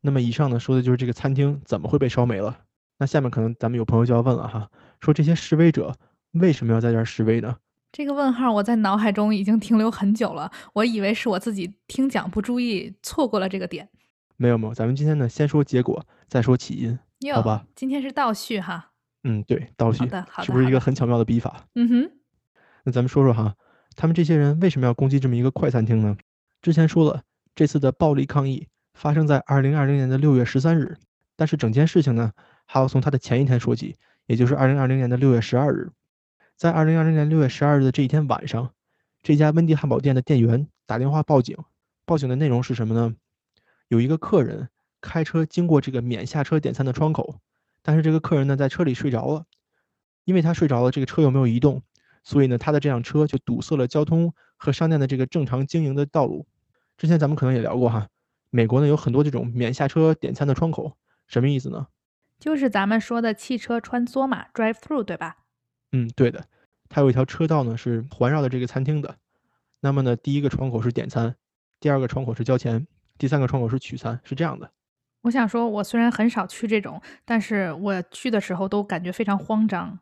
[0.00, 2.58] 那么以上呢说的就是这个餐厅怎么会被烧没了。
[2.98, 4.68] 那下面可能咱们有朋友就要问了哈，
[5.00, 5.94] 说这些示威者
[6.32, 7.56] 为什么要在这儿示威呢？
[7.92, 13.88] 这个问号我在脑海中已经停留很久了，我以为是我自己听讲不注意错过了这个点。
[14.36, 17.64] 没有没有，咱们今天呢先说结果，再说起因，好吧？
[17.74, 18.90] 今天是倒叙哈。
[19.30, 20.08] 嗯，对，倒叙，
[20.42, 21.66] 是不是一个很巧妙的笔法？
[21.74, 22.10] 嗯哼。
[22.82, 23.54] 那咱们说说哈，
[23.94, 26.16] 他们这些人为什么要攻击这么一个快餐厅呢？
[26.62, 27.22] 之前说了，
[27.54, 30.96] 这次的暴力抗议发生在二零二零年的六月十三日，
[31.36, 32.32] 但是整件事情呢，
[32.64, 35.90] 还要从他的前一天说起，也就是二零二零年的六月十二日。
[36.56, 38.72] 在二零二零年六月十二日的这一天晚上，
[39.22, 41.56] 这家温蒂汉堡店的店员打电话报警。
[42.06, 43.14] 报警的内容是什么呢？
[43.88, 47.36] 有一个客人开车经过这个免下车点餐的窗口，
[47.88, 49.46] 但是这个客人呢在车里睡着了。
[50.26, 51.82] 因为他睡着了，这个车又没有移动，
[52.22, 56.46] 所以呢他的这辆车就堵塞了交通和商店的这个正常经营的道路。
[56.98, 58.08] 之前咱们可能也聊过哈，
[58.50, 60.98] 美国呢有很多这种免下车点餐的窗口，
[61.28, 61.86] 什么意思呢？
[62.38, 65.38] 就是咱们说的汽车穿梭嘛，drive through，对吧？
[65.92, 66.44] 嗯，对的。
[66.90, 69.16] 它有一条车道呢是环绕着这个餐厅的。
[69.80, 71.34] 那么呢，第一个窗口是点餐，
[71.80, 74.70] 第二个窗口是交钱，第三个窗口是取餐，是这样的。
[75.28, 79.98] 我想说，我虽然很少去这种，但是我去的时候都感觉非常慌张，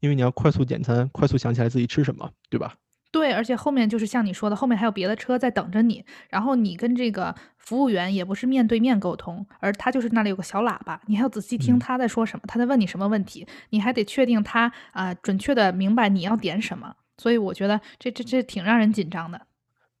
[0.00, 2.74] 因为你要快速点餐，快速想起来自己吃什么，对吧？
[3.12, 19.46] 对，而且后面就是像你说的，后面还有别的车在等着你，然后你跟这个服务员也不是面对面沟通，而他就是那里有个小喇叭，你还要仔细听他在说什么，他在问你什么问题，你还得确定他啊准确的明白你要点什么，所以我觉得这这这挺让人紧张的。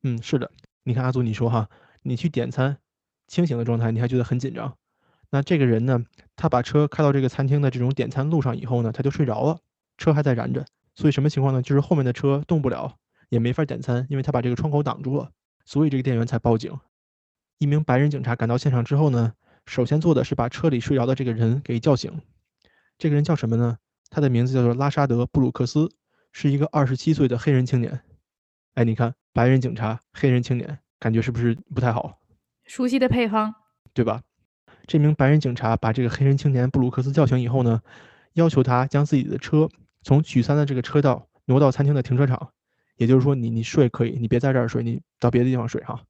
[0.02, 0.50] 嗯，是的，
[0.82, 1.68] 你看阿祖，你说哈，
[2.02, 2.76] 你去点餐，
[3.26, 4.76] 清醒的状态你还觉得很紧张，
[5.30, 6.04] 那这个人呢，
[6.36, 9.58] 他把车开到这个餐厅的这种点餐路上以后呢，他就睡着了，
[9.98, 11.62] 车还在燃着，所以什么情况呢？
[11.62, 12.96] 就是后面的车动不了。
[13.30, 15.28] 也没法点餐，因为他把这个窗口挡住了，
[15.64, 16.78] 所以这个店员才报警。
[17.58, 19.32] 一名白人警察赶到现场之后呢，
[19.66, 22.20] 首先做的是把车里睡着的这个人给叫醒。
[22.96, 23.78] 这个人叫什么呢？
[24.08, 25.90] 他的名字叫做拉沙德·布鲁克斯，
[26.30, 28.02] 是一个二十七岁的黑人青年。
[28.74, 32.20] 哎，你看，白人警察、黑人青年，感觉是不是不太好？
[32.64, 33.54] 熟悉的配方，
[33.92, 34.22] 对吧？
[34.86, 37.80] 这名白人警察把这个黑人青年布鲁克斯叫醒以后呢，
[38.34, 39.68] 要求他将自己的车
[40.02, 42.50] 从取餐的这个车道挪到餐厅的停车场。
[42.96, 46.00] 也就是说，你你睡可以，你别在这儿睡，你到别的地方睡哈。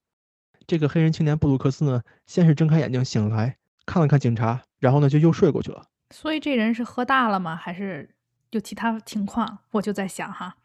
[0.67, 5.87] 这个黑人青年布鲁克斯呢，先是睁开眼睛醒来，看了看警察，然后呢就又睡过去了。
[6.11, 7.57] 所以这人是喝大了吗？
[7.57, 8.15] 还是
[8.51, 9.61] 有其他情况？
[9.71, 10.57] 我就在想哈。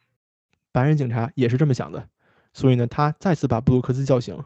[0.71, 2.09] 白人警察也是这么想的，
[2.53, 4.37] 所以呢，他再次把布鲁克斯叫醒，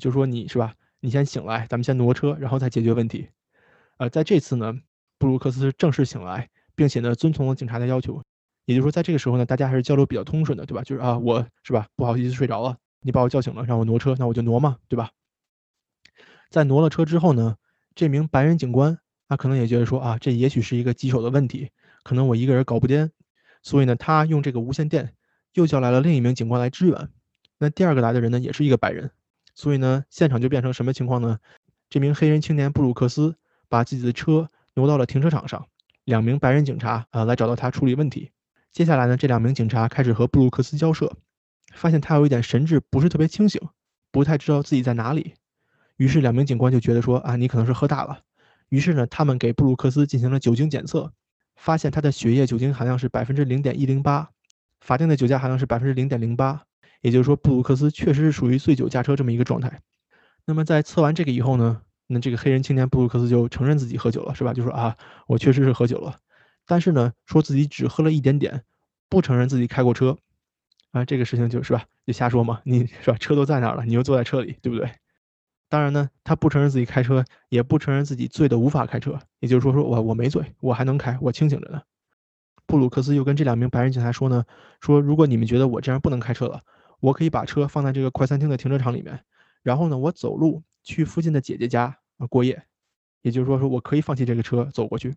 [0.00, 0.74] 就说你是吧？
[1.00, 3.28] 你先醒来，咱们先挪车，然后再解决问题。
[3.98, 4.74] 呃，在这次呢，
[5.18, 8.22] 布鲁克斯正式醒来，并且呢遵从了警察的要求。
[8.64, 10.82] 也就是说，在这个时候呢，大家还是交流比较通顺的，对吧？
[10.82, 15.10] 就是啊，我是吧，不好意思睡着了，你把我叫醒了，让我挪车，那我就挪嘛，对吧？
[16.50, 17.56] 在挪了车之后呢，
[17.94, 21.70] 这名白人警官他可能也觉得说啊，这也许是一个棘手的问题，
[22.02, 23.10] 可能我一个人搞不掂，
[23.62, 25.14] 所以呢，他用这个无线电
[25.54, 27.08] 又叫来了另一名警官来支援。
[27.58, 29.10] 那第二个来的人呢，也是一个白人，
[29.56, 31.38] 所以呢，现场就变成什么情况呢？
[31.88, 33.34] 这名黑人青年布鲁克斯
[33.68, 35.66] 把自己的车挪到了停车场上，
[36.04, 38.30] 两名白人警察啊来找到他处理问题。
[38.72, 41.10] 接下来呢，这两名警察开始和布鲁克斯交涉，
[41.74, 43.60] 发现他有一点神志不是特别清醒，
[44.12, 45.34] 不太知道自己在哪里。
[45.96, 48.20] 于是两名警官就觉得说啊，你可能是喝大了。
[48.68, 51.10] 于是呢，他们给布鲁克斯进行了酒精检测，
[51.54, 54.28] 发现他的血液酒精含量是百分之零点一零八，
[54.82, 56.64] 法定的酒驾含量是百分之零点零八。
[57.06, 59.80] 也就是说，布鲁克斯确实是属于醉酒驾车这么一个状态。
[60.44, 64.52] 那么在测完这个以后呢，那这个黑人青年布鲁克斯就承认自己喝酒了，是吧？
[64.52, 64.96] 就说啊，
[65.28, 66.16] 我确实是喝酒了。
[66.66, 68.64] 但是呢，说自己只喝了一点点，
[69.08, 70.18] 不承认自己开过车，
[70.90, 73.16] 啊，这个事情就是吧，就瞎说嘛，你是吧？
[73.18, 74.90] 车都在那儿了，你又坐在车里，对不对？
[75.68, 81.82] 当然呢，他不承认自己开车，也不承认自己醉的无法开车，也就是说，说我我没醉，我还能开，我清醒着呢。
[82.66, 84.44] 布鲁克斯又跟这两名白人警察说呢，
[84.80, 86.62] 说如果你们觉得我这样不能开车了，
[87.00, 89.20] 我可以把车放在这个快餐厅的停车场里面，
[89.62, 92.64] 然后呢，我走路去附近的姐姐家啊过夜，
[93.22, 95.14] 也就是说，说我可以放弃这个车走过去。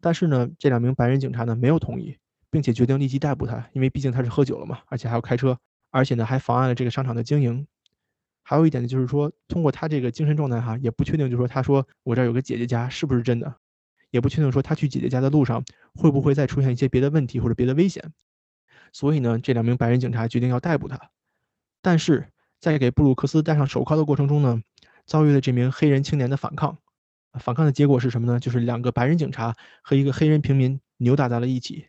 [0.00, 2.16] 但是呢，这两名白人警察呢没有同意，
[2.50, 5.56] 并且决定立即逮捕他，因为毕竟他是喝酒了嘛，而且还要开车，
[5.90, 7.66] 而且呢还妨碍了这个商场的经营。
[8.42, 13.54] 还有一点呢，就是说通过他这个精神状态哈，也不确定，就是说他说我这儿有个姐姐家是不是真的，
[14.10, 15.64] 也不确定说他去姐姐家的路上
[15.94, 18.12] 会不会再出现一些别的问题或者别的危险。
[18.92, 21.10] 所以呢，这两名白人警察决定要逮捕他。
[21.80, 22.28] 但是
[22.60, 24.62] 在给布鲁克斯戴上手铐的过程中呢，
[25.06, 26.78] 遭遇了这名黑人青年的反抗。
[27.40, 28.38] 反抗的结果是什么呢？
[28.38, 31.86] 就是两个白人警察和一个黑人平民扭打在了一起。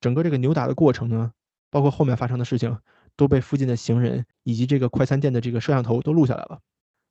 [0.00, 1.32] 整个这个扭打的过程呢，
[1.70, 2.78] 包括后面发生的事情，
[3.16, 6.60] 都被附近的行人以及这个快餐店的这个摄像头都录下来了。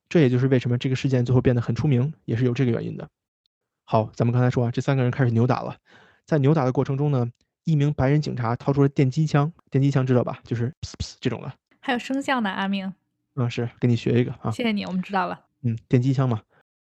[0.08, 3.08] 这也就是为什么这个事件最后变得很出名，也是有这个原因的。
[3.84, 5.76] 好，咱们刚才说啊，这三个人开始扭打了。
[6.24, 7.30] 在扭打的过程中呢，
[7.64, 10.38] 一名白人警察掏出了电击枪，电击枪知道吧？
[10.44, 10.72] 就是
[11.20, 11.52] 这种的。
[11.80, 12.92] 还有声效呢，阿明。
[13.36, 14.50] 嗯，是，给你学一个啊。
[14.50, 15.40] 谢谢你，我们知道了。
[15.62, 16.40] 嗯，电击枪嘛。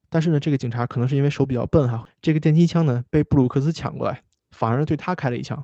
[0.10, 5.64] 但是呢，这个警察可能是因为手比较笨哈，这个电击枪呢被布鲁克斯抢过来，反而对他开了一枪，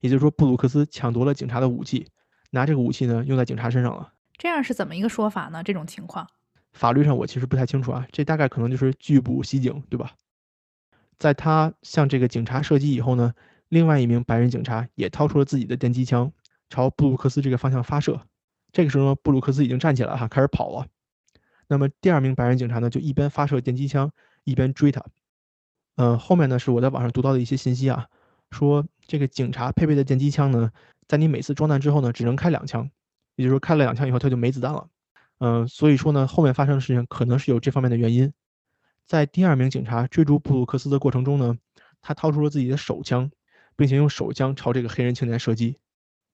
[0.00, 2.06] 也就是说布鲁克斯抢夺了警察的武器，
[2.50, 4.12] 拿这个武器呢用在警察身上了。
[4.38, 5.62] 这样是怎么一个说法呢？
[5.64, 6.28] 这种情况，
[6.72, 10.12] 法律上我其实不太清楚啊，这大概可能就是拒捕袭警，对吧？
[11.18, 13.32] 在他向这个警察射击以后呢，
[13.72, 16.30] 另外一名白人警察也掏出了自己的电击枪，
[16.68, 18.20] 朝布鲁克斯这个方向发射。
[18.70, 20.86] 这个时候呢，布鲁克斯已经站起来哈，开始跑了。
[21.68, 24.12] 那么第二名白人警察呢，就一边发射电击枪，
[24.44, 25.02] 一边追他。
[25.96, 28.06] 嗯，后面呢是我在网上读到的一些信息啊，
[28.50, 30.70] 说这个警察配备的电击枪呢，
[31.08, 32.90] 在你每次装弹之后呢，只能开两枪，
[33.36, 34.86] 也就是说开了两枪以后他就没子弹了。
[35.38, 38.34] 嗯，所以说呢，后面发生的事情可能是有这方面的原因。
[39.06, 41.56] 在第二名警察追逐布鲁克斯的过程中呢，
[42.02, 43.30] 他掏出了自己的手枪，
[43.76, 45.78] 并且用手枪朝这个黑人青年射击。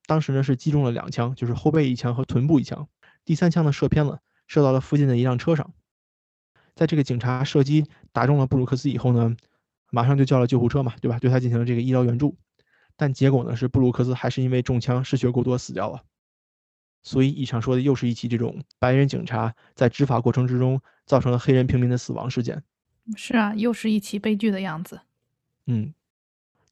[0.06, 2.88] 当时呢是击中了两枪，就是后背一枪和臀部一枪，
[3.24, 5.72] 第三枪呢射偏了，射到了附近的一辆车上。
[6.74, 9.36] 在这个警察射击打中了布鲁克斯以后呢，
[9.90, 11.18] 马上就叫了救护车嘛，对吧？
[11.18, 12.36] 对他进行了这个医疗援助，
[12.96, 16.04] 但结果呢是布鲁克斯还是因为中枪失血过多死掉了。
[17.02, 22.62] 所以以上说的又是一起这种白人警察在执法过程之中造成了黑人平民的死亡事件。
[23.16, 25.00] 是啊，又是一起悲剧的样子。
[25.66, 25.94] 嗯，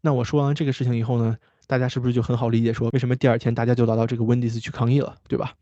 [0.00, 1.36] 那我说完这个事情以后呢？
[1.68, 2.72] 大家是不是就很好理解？
[2.72, 5.54] 说为什么第二天大家就来到这个温迪斯去抗议了，对吧？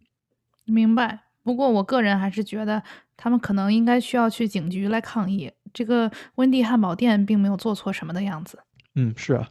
[0.66, 1.18] 明白。
[1.42, 2.82] 不过我个人还是觉得，
[3.16, 5.50] 他们可能应该需要去警局来抗议。
[5.72, 8.58] 这个温蒂汉堡店并没有做错什么的样子。
[8.94, 9.48] 嗯，是啊。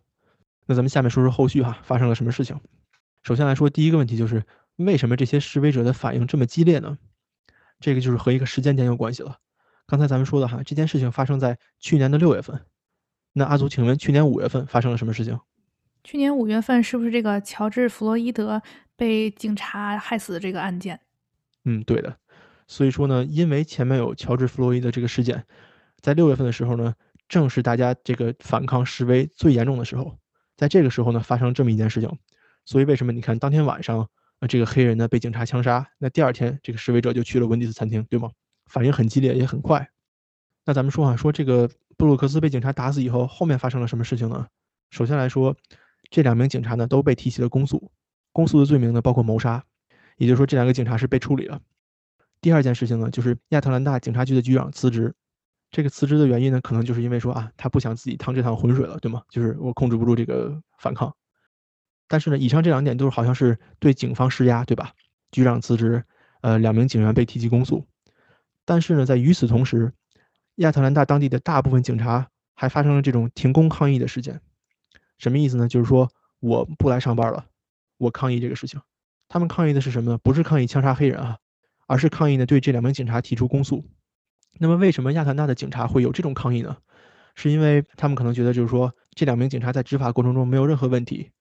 [0.67, 2.59] 那咱们下面说说后续哈，发生了什么事情？
[3.23, 4.43] 首先来说，第一个问题就是
[4.75, 6.99] 为什么这些示威者的反应这么激烈呢？
[7.79, 9.37] 这个就是和一个时间点有关系了。
[9.87, 12.61] 刚才咱们说的哈，这件事情发生在去年的六月份。
[13.33, 15.39] 那阿祖，请问去年五月份发生了什么事情？
[16.03, 18.61] 去年五月份是不是这个乔治·弗洛伊德
[18.95, 20.99] 被警察害死的这个案件？
[21.65, 22.17] 嗯，对的。
[22.67, 25.45] 所以说呢，因为前面有乔治·弗洛伊德这个事件，
[26.01, 26.93] 在六月份的时候呢，
[27.27, 30.17] 正是大家这个反抗示威最严重的时候。
[30.55, 32.09] 在这个时候呢，发生这么一件事情。
[32.65, 34.07] 所以为什么你看当天晚上，
[34.39, 38.29] 呃，这个黑人呢被警察枪杀，那第二天这个示威者就去了温迪斯餐厅，对吗？
[38.65, 39.89] 反应很激烈，也很快。
[40.65, 44.47] 那咱们说啊，说这个布鲁克斯被警察打死以后，后面发生了什么事情呢？
[44.91, 45.55] 首先来说。
[46.11, 47.89] 这两名警察呢都被提起了公诉，
[48.33, 49.63] 公诉的罪名呢包括谋杀，
[50.17, 51.59] 也就是说这两个警察是被处理了。
[52.39, 55.15] 第二件事情呢就是亚特兰大警察局的局长辞职，
[55.71, 59.23] 这个辞职的原因呢可能就是因为说啊他不想自己趟这趟浑水了，对吗？
[59.29, 61.11] 就是我控制不住这个反抗。
[62.07, 64.91] 但是呢以上这两点都是好像是对警方施压，对吧？
[65.31, 66.03] 局长辞职，
[66.41, 67.87] 呃两名警员被提起公诉。
[68.65, 69.91] 但是呢在与此同时，
[70.55, 74.39] 亚特兰大当地的大部分警察还发生了这种停工抗议的事件。
[75.17, 75.67] 什么意思呢？
[75.67, 77.45] 就是说我不来上班了，
[77.97, 78.81] 我抗议这个事情。
[79.29, 80.17] 他们抗议的是什么呢？
[80.17, 81.37] 不是抗议枪杀黑人啊，
[81.87, 83.83] 而是抗议呢对这两名警察提出公诉。
[84.59, 86.77] 那么为什么亚特兰大的警察会有这种抗议呢？
[87.35, 91.31] 是因为他们可能觉得就是说这两名警察在执法过程中没有任何问题，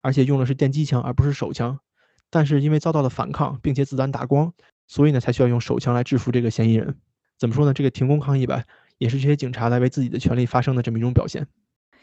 [0.00, 1.80] 而且用的是电击枪而不是手枪。
[2.30, 4.52] 但是因为遭到了反抗，并且子弹打光，
[4.86, 6.96] 所以呢才需要用手枪来制服这个嫌疑人。
[7.40, 7.72] 怎么说呢？
[7.72, 8.62] 这个停工抗议吧，
[8.98, 11.46] 也是这些警察来为自己的权利发声的这么一种表现。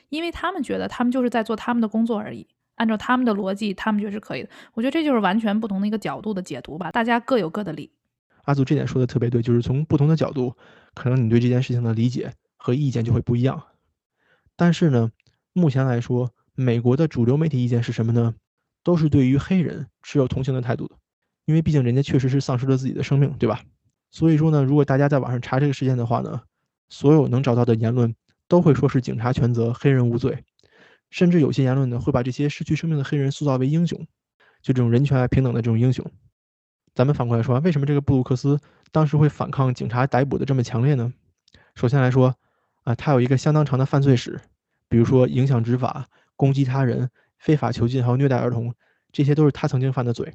[0.10, 4.50] 因为他们觉得他们就是在做他们的工作而已，按照他们的逻辑，他们觉得是可以的。
[4.74, 7.92] 我觉得这就是完全不同的一个角度的解读吧，大家各有各的理。
[8.46, 10.56] 阿祖这点说的特别对，就是从不同的角度，
[10.96, 13.62] 可能你对这件事情的理解和意见就会不一样。
[14.56, 15.12] 但是呢，
[15.54, 18.34] 目前来说，美国的主流媒体意见是什么呢？
[18.84, 20.96] 都是对于黑人持有同情的态度的，
[21.46, 23.62] 因为毕竟人家确实是丧失了自己的生命，对吧？
[24.18, 26.42] 所以说呢，如果大家在网上查这个事件的话呢，
[26.90, 28.16] 所有能找到的言论。
[28.50, 30.46] 都会说是警察全责，黑人无罪，
[31.10, 34.00] 甚至有些言论呢会把这些失去生命的黑人塑造为英雄，
[34.62, 36.10] 就这种人权平等的这种英雄。
[36.96, 38.58] 咱们反过来说，为什么这个布鲁克斯
[38.90, 41.14] 当时会反抗警察逮捕的这么强烈呢？
[41.76, 42.34] 首先来说，
[42.86, 44.40] 啊，他有一个相当长的犯罪史，
[44.88, 48.74] 比如说影响执法、攻击他人、非法囚禁还有虐待儿童，
[49.12, 50.34] 这些都是他曾经犯的罪。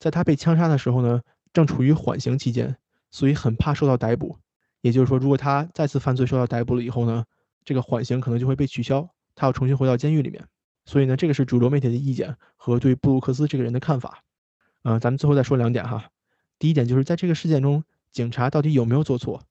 [0.00, 1.22] 在他被枪杀的时候呢，
[1.56, 2.76] 正处于缓刑期间，
[3.10, 4.36] 所以很怕受到逮捕。
[4.82, 7.24] 也就是说，如果他再次犯罪受到逮捕了以后呢，
[7.64, 10.46] 这个缓刑可能就会被取消，他要重新回到监狱里面。
[10.84, 14.22] 所以呢，这个是主流媒体的意见和对布鲁克斯这个人的看法。
[14.82, 16.10] 嗯，咱们最后再说两点哈。
[16.58, 19.42] 第一点就是在这个事件中，警察到底有没有做错？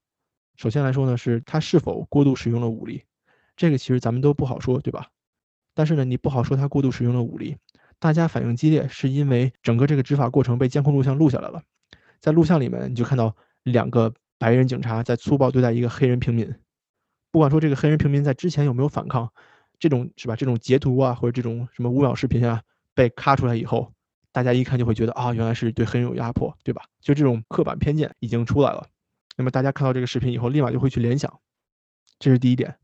[0.58, 3.02] 首先来说呢，是他是否过度使用了武力？
[3.56, 5.08] 这个其实咱们都不好说，对吧？
[5.74, 7.58] 但是呢，你不好说他过度使用了武力。
[7.98, 11.64] 大家反应激烈，是因为整个这个执法过程被监控录像录下来了。
[12.26, 14.12] 在录像里面，你就看到两个。
[14.38, 16.54] 白人警察在粗暴对待一个黑人平民，
[17.32, 19.32] 不管说这个黑人平民在之前有没有反抗，
[19.80, 20.36] 这种是吧？
[20.36, 22.62] 这种截图啊，或者这种什么勿扰视频啊，
[22.94, 23.94] 被咔出来以后，
[24.34, 26.84] 大家一看就会觉得啊，原来是对黑人有压迫，对吧？
[27.00, 28.86] 就这种刻板偏见已经出来了。
[29.38, 31.40] 那么大家看到这个视频以后，立马就会去联想，
[32.20, 32.76] 这是第一点。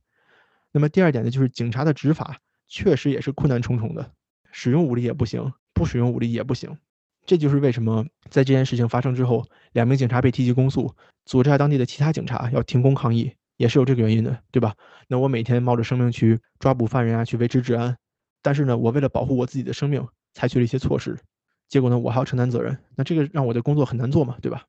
[0.71, 2.39] 那么第二点呢，就是警察的执法
[2.69, 4.09] 确实也是困难重重的，
[4.53, 6.77] 使用武力也不行，不使用武力也不行。
[7.25, 10.93] 这就是为什么在这件事情发生之后，两名警察被提起公诉，
[11.25, 14.73] 组织下当地的其他警察要停工抗议，也是有这个原因的，对吧？
[15.07, 17.95] 那我每天冒着生命去抓捕犯人啊，去维持治安，
[18.41, 21.17] 但是呢，我为了保护我自己的生命，采取了一些措施，
[21.69, 24.65] 结果呢，我还要承担责任，那这个让我的工作很难做嘛，对吧？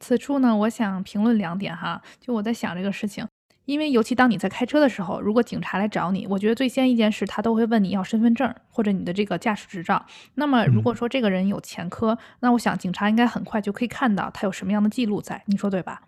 [0.00, 3.26] 此处呢，我想评论两点哈，就我在想这个事情。
[3.64, 10.04] 因为尤其当你在开车的时候，如果警察来找你，我觉得最先一件事，他都会问你要身份证或者你的这个驾驶执照。
[10.34, 16.02] 那么如果说这个人有前科，那我想警察应该很快就可以看到他有什么样的记录在，你说对吧？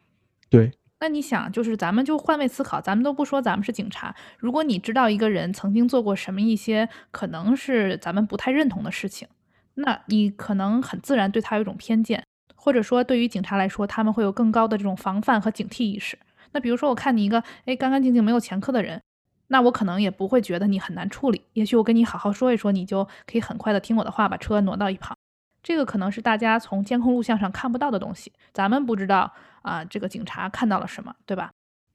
[0.51, 0.73] 对。
[1.01, 9.29] 那你想，就是咱们就换位思考，咱们都不说咱们是警察，如果你知道一个人曾经做过什么一些可能是咱们不太认同的事情，
[9.75, 12.25] 那你可能很自然对他有一种偏见，
[12.55, 16.19] 或者说对于警察来说，他们会有更高的这种防范和警惕意识。
[16.55, 19.03] 那比如说，我看你一个哎干干净净没有前科的人，
[19.49, 21.43] 那我可能也不会觉得你很难处理。
[21.53, 25.17] 也许我跟你好好说一说，你就可以很快的听我的话，把车挪到一旁。
[25.63, 29.33] 这个可能是大家从监控录像上看不到的东西，咱们不知道
[29.63, 31.51] 啊，这个警察看到了什么，对吧？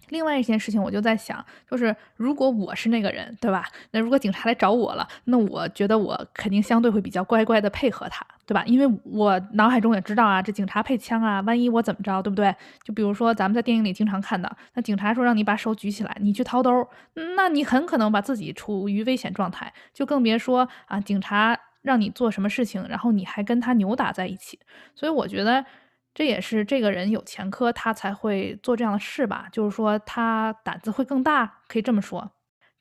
[0.09, 3.65] 另外一件事情，我就在想，就是如果我是那个人，对吧？
[3.91, 8.63] 那如果警察来找我了，那我觉得我肯定相对会比较乖乖的配合他，对吧？
[8.65, 12.53] 因为我脑海中也知道啊，这警察配枪啊，万一我怎么着，对不对？
[12.83, 16.87] 就比如说咱们在电影里经常看到，那警察说让你把手举起来，你去掏兜，
[17.35, 24.59] 那你很可能把自己处于危险状态，就更别说啊，警察让你做什么事情，然后你还跟他扭打在一起。
[24.95, 25.63] 所以我觉得。
[26.19, 29.47] 这也是这个人有前科，他才会做这样的事吧？
[29.53, 32.29] 就是说他胆子会更大，可以这么说。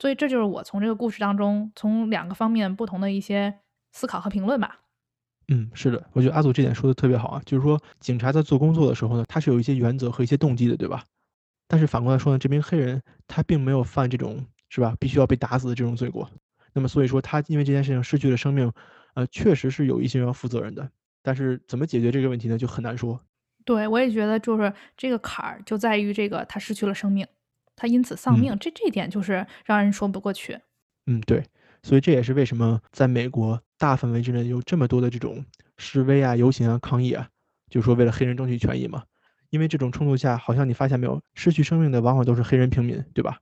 [0.00, 3.60] 所以这就是我从这个故事当中，从两个方面不同的一些
[3.92, 4.80] 思考和评论吧。
[5.46, 11.04] 嗯，是的，我觉得阿祖这点说的特别好啊，就是说警察在做工作的时候呢，他是有一些原则和一些动机的，对吧？
[11.68, 16.28] 但是反过来说呢，这名黑人他并没有犯这种是吧，必须要被打死的这种罪过。
[16.72, 18.72] 那么所以说他因为这件事情失去了生命，
[19.14, 20.90] 呃，确实是有一些人要负责任的。
[21.20, 22.58] 但是怎么解决这个问题呢？
[22.58, 23.20] 就很难说。
[23.68, 27.26] 对，我也觉得就是这个坎儿就在于这个他失去了生命，
[27.76, 30.58] 他因此丧命，这这点就是让人说不过去。
[31.04, 31.44] 嗯，对，
[31.82, 35.44] 所以这也是为什么在美国大范围之内有这么多的这种
[35.76, 37.28] 示威啊、游行啊、抗议啊，
[37.68, 39.02] 就是说为了黑人争取权益嘛。
[39.50, 43.38] 因为这种冲突下，好像你发现没有，失去生命的往往都是黑人平民，对吧？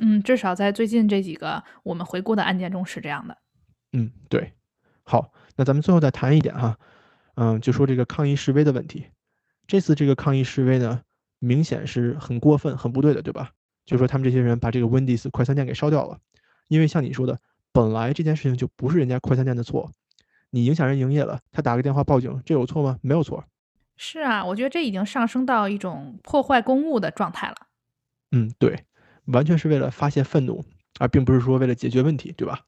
[0.00, 3.38] 嗯，至少在最近这几个我们回顾的案件中是这样的。
[3.92, 4.54] 嗯，对。
[5.04, 6.76] 好，那咱们最后再谈一点哈，
[7.36, 9.06] 嗯，就说这个抗议示威的问题。
[9.66, 11.02] 这次这个抗议示威呢，
[11.38, 13.50] 明显是很过分、很不对的，对吧？
[13.84, 16.18] 就说他们这些人把这个 Wendy's 快餐店给烧掉了，
[16.68, 17.38] 因为像你说的，
[17.72, 19.90] 本来这件事情就不是人家快餐店的错，
[20.50, 22.98] 你影响人营业了，他打个电话报警，这有错吗？
[23.02, 23.44] 没有错。
[23.96, 27.56] 是啊，我觉得这已经上升到一种破坏公务的状态了。
[28.32, 28.84] 嗯，对，
[29.26, 30.64] 完全是为了发泄愤怒，
[30.98, 32.60] 而并不是说为了解决问题，对吧？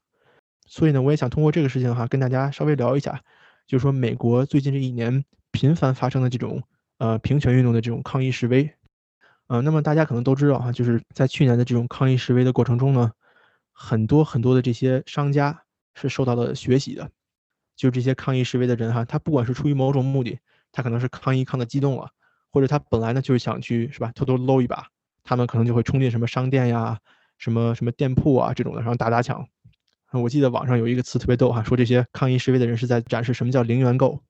[0.65, 3.21] 所以呢，我也想通过这个事情哈，跟大家稍微聊一下，
[3.67, 6.63] 就是说美国最近这一年频繁发生的这种。
[6.99, 8.69] 呃，平权运动的这种抗议示威，
[9.47, 13.11] 呃，那么大家可能都知道哈，就是在去年的这种抗议示威的过程中呢，
[13.71, 17.09] 很多很多的这些商家是受到了学习的，
[17.77, 20.37] 就这些抗议示威的人哈，他不管是出于某种目的，
[20.73, 22.09] 他可能是抗议抗的激动了，
[22.51, 24.85] 或者他本来呢就是想去是吧，偷偷搂一把，
[25.23, 26.99] 他们可能就会冲进什么商店呀、
[27.37, 29.47] 什么什么店铺啊这种的，然后打打抢。
[30.11, 34.21] 我记得网上有一个词特别逗哈，说这些抗议示威的人是在展示什么叫零元购。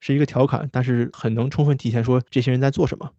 [0.00, 3.12] 是一个调侃，但是很能充分体现说这些人在做什么。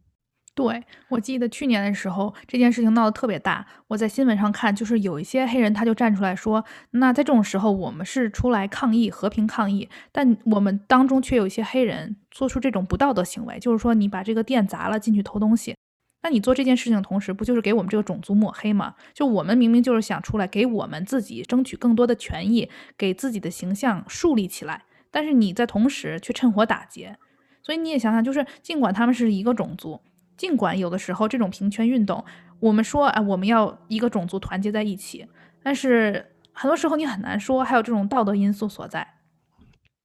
[0.54, 3.66] 对我记得去年的时候，这件事情闹得特别大。
[3.88, 15.78] 我在新闻上看，就是有一些黑人他就站出来说：“那在这种时候，我们是出来抗议，和平抗议，但我们当中却有一些黑人做出这种不道德行为，就是说你把这个店砸了进去偷东西，
[16.24, 18.96] 那你做这件事情的同时，不就是给我们这个种族抹黑吗？
[19.14, 27.18] 就我们明明就是想出来给我们自己争取更多的权益，给自己的形象树立起来。”但是你在同时却趁火打劫，
[27.62, 30.02] 所以你也想想，就是尽管他们是一个种族，
[30.38, 32.24] 尽管有的时候这种平权运动，
[32.60, 35.28] 我们说啊我们要一个种族团结在一起，
[35.62, 39.08] 但是很多时候你很难说还有这种道德因素所在。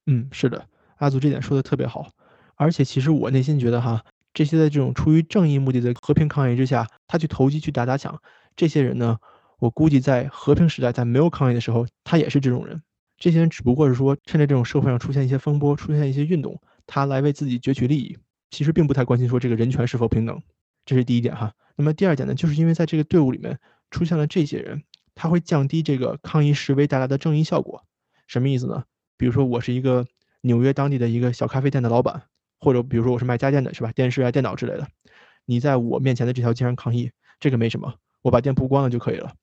[0.05, 2.07] 嗯，是的，阿祖这点说的特别好，
[2.55, 4.03] 而且其实我内心觉得哈，
[4.33, 8.17] 这些在这种出于正义目的的和平抗议之下，他去投机去打打抢，
[8.55, 9.17] 这些人呢，
[9.59, 12.81] 我估计在和平时代，在没有抗议的时候，他也是这种人。
[13.17, 18.15] 这些人只不过是说，趁着这种社会上出现一些风波，出现一些运动，他来为自己攫取利益，
[18.51, 20.39] 其实并不太关心说这个人权是否平等。
[20.85, 21.51] 这是第一点哈。
[21.75, 23.59] 那么第二点呢，就是因为在这个队伍里面
[23.89, 24.83] 出现了这些人，
[25.15, 27.83] 他会降低这个抗议示威带来的正义效果。
[28.27, 28.83] 什么意思呢？
[29.17, 30.05] 比如说我是一个
[30.41, 32.21] 纽约当地的一个小咖啡店的老板，
[32.59, 33.91] 或者比如说我是卖家电的，是吧？
[33.93, 34.87] 电视啊、电脑之类的，
[35.45, 37.09] 你在我面前的这条街上抗议，
[37.39, 39.33] 这个没什么，我把店铺关了就可以了。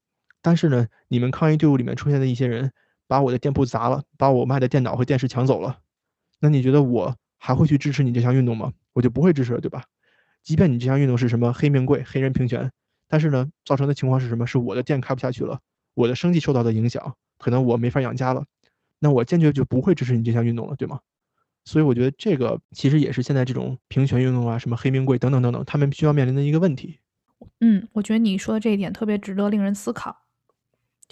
[0.40, 2.70] 但是呢，你们抗议队伍里面出现的一些人。
[3.14, 5.78] 把我的店铺砸了，把我卖的电脑和电视抢走了，
[6.40, 8.72] 那你觉得我还会去支持你这项运动吗？
[8.92, 9.84] 我就不会支持了，对吧？
[10.42, 12.68] 即便你这项运动是什么黑命贵、黑人平权，
[13.06, 14.44] 但是呢，造成的情况是什么？
[14.48, 15.60] 是我的店开不下去了，
[15.94, 18.44] 我的生计受到的影响，可能我没法养家了，
[18.98, 20.98] 那我坚决就不会支持你这项运动了，对吗？
[21.64, 26.98] 所以我觉得这个其实也是现在这种平权运动啊，什么黑命贵等等等等，他们需要面临的一个问题。
[27.60, 30.23] 嗯，我觉得你说的这一点特别值得令人思考。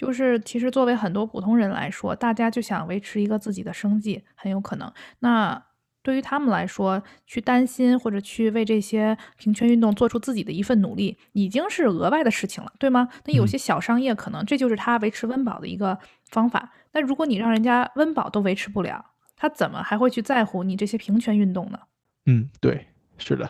[0.02, 4.92] 就是其实作为很多普通人来说，大家就想维持一个自己的生计，很有可能。
[5.20, 5.64] 那
[6.02, 13.08] 对于他们来说，去担心或者去为这些平权运动做出自己的一份努力，已经是额外的事情了，对吗？
[13.26, 15.96] 那有些小商业可能这就是他维持温饱的一个
[16.28, 16.72] 方法。
[16.90, 21.78] 那如果你让人家温饱都维持不了，他怎么还会去在乎你这些平权运动呢？
[22.26, 22.88] 嗯，对，
[23.18, 23.48] 是的。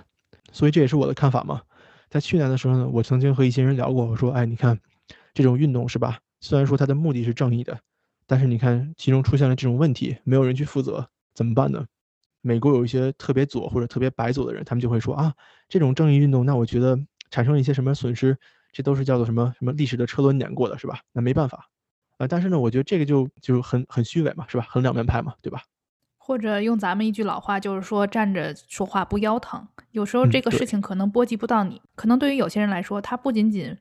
[0.52, 1.62] 所以这也是我的看法嘛。
[2.10, 4.78] 在去年的时候呢，我曾经和一些人聊过，我说：“哎，你看
[5.32, 6.18] 这种运动是吧？
[6.42, 7.78] 虽然说他的目的是正义的，
[8.26, 11.86] 但是你看其中出现了这种问题，没有人去负责，怎么办呢？”
[12.44, 15.32] 美国有一些特别左或者特别白左的人，他们就会说：“啊，
[15.68, 16.98] 这种正义运动，那我觉得
[17.30, 18.36] 产生了一些什么损失，
[18.72, 20.98] 这都是叫做什么什么历史的车轮碾过的，是吧？
[21.12, 21.68] 那没办法
[22.18, 22.26] 啊。
[22.26, 24.66] 但是呢，我觉得这个就就很很虚伪嘛，是吧？
[24.68, 25.62] 很两面派嘛，对吧？”
[26.18, 29.68] 或者用咱们一句老话，就是说站着说话不腰疼。
[29.92, 33.76] 有时候这个事情可能波及不到你，可能对于有些人来说，他不仅仅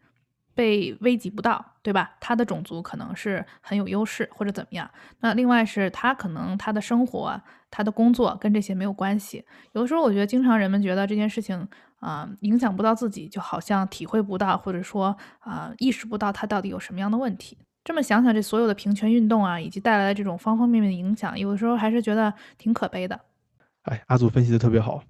[0.53, 2.11] 被危及不到，对吧？
[2.19, 4.89] 他的种族可能是很有优势，或者怎么样。
[5.19, 9.45] 那另外是他可能他的生活、他的工作跟这些没有关系。
[9.71, 11.67] 有的时候我觉得，经常人们觉得这件事情
[11.99, 17.57] 啊影响不到自己，就好像体会不到，或者说啊意识不到他到底有什么样的问题。
[17.83, 23.19] 这么想想，这所有的平权运动啊，以及带来的这种方方面面的影响，有的时候还是觉得挺可悲的。
[23.83, 25.03] 哎，阿祖分析的特别好，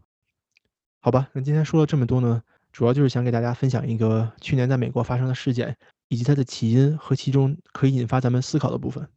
[1.01, 1.27] 好吧？
[1.33, 2.41] 那今天说了这么多呢，
[2.71, 5.75] 主要就是想给大家分享一个去年在美国发生的事件，
[6.09, 9.07] 以及它的起因和其中可以引发咱们思考的部分。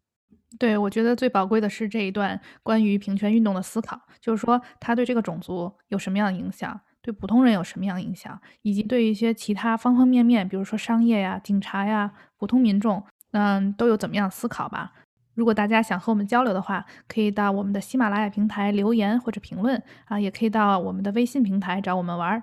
[0.59, 13.05] 对，我觉得最宝贵的是这一段关于平权运动的思考，就是说它对这个种族有什么样的影响，对普通人有什么样的影响，以及对一些其他方方面面，比如说商业呀、警察呀、普通民众。
[13.37, 14.93] 嗯，都有怎么样思考吧？
[15.35, 22.41] 如果大家想和我们交流的话，可以到我们的喜马拉雅平台留言或者评论啊，也可以到我们的微信平台找我们玩儿。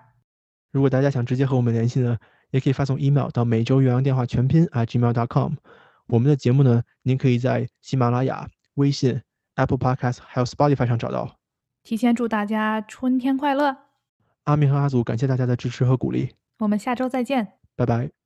[0.72, 2.18] 如果大家想直接和我们联系呢，
[2.52, 5.54] 也可以发送 email 到每周岳阳电话全拼啊 gmail.com。
[6.08, 9.22] 我们的节目呢，您可以在喜马拉雅、微信、
[9.56, 11.38] Apple Podcast 还有 Spotify 上找到。
[11.84, 13.76] 提前祝大家春天快乐！
[14.44, 16.36] 阿明和阿祖，感谢大家的支持和鼓励。
[16.60, 18.21] 我们下周再见，拜拜。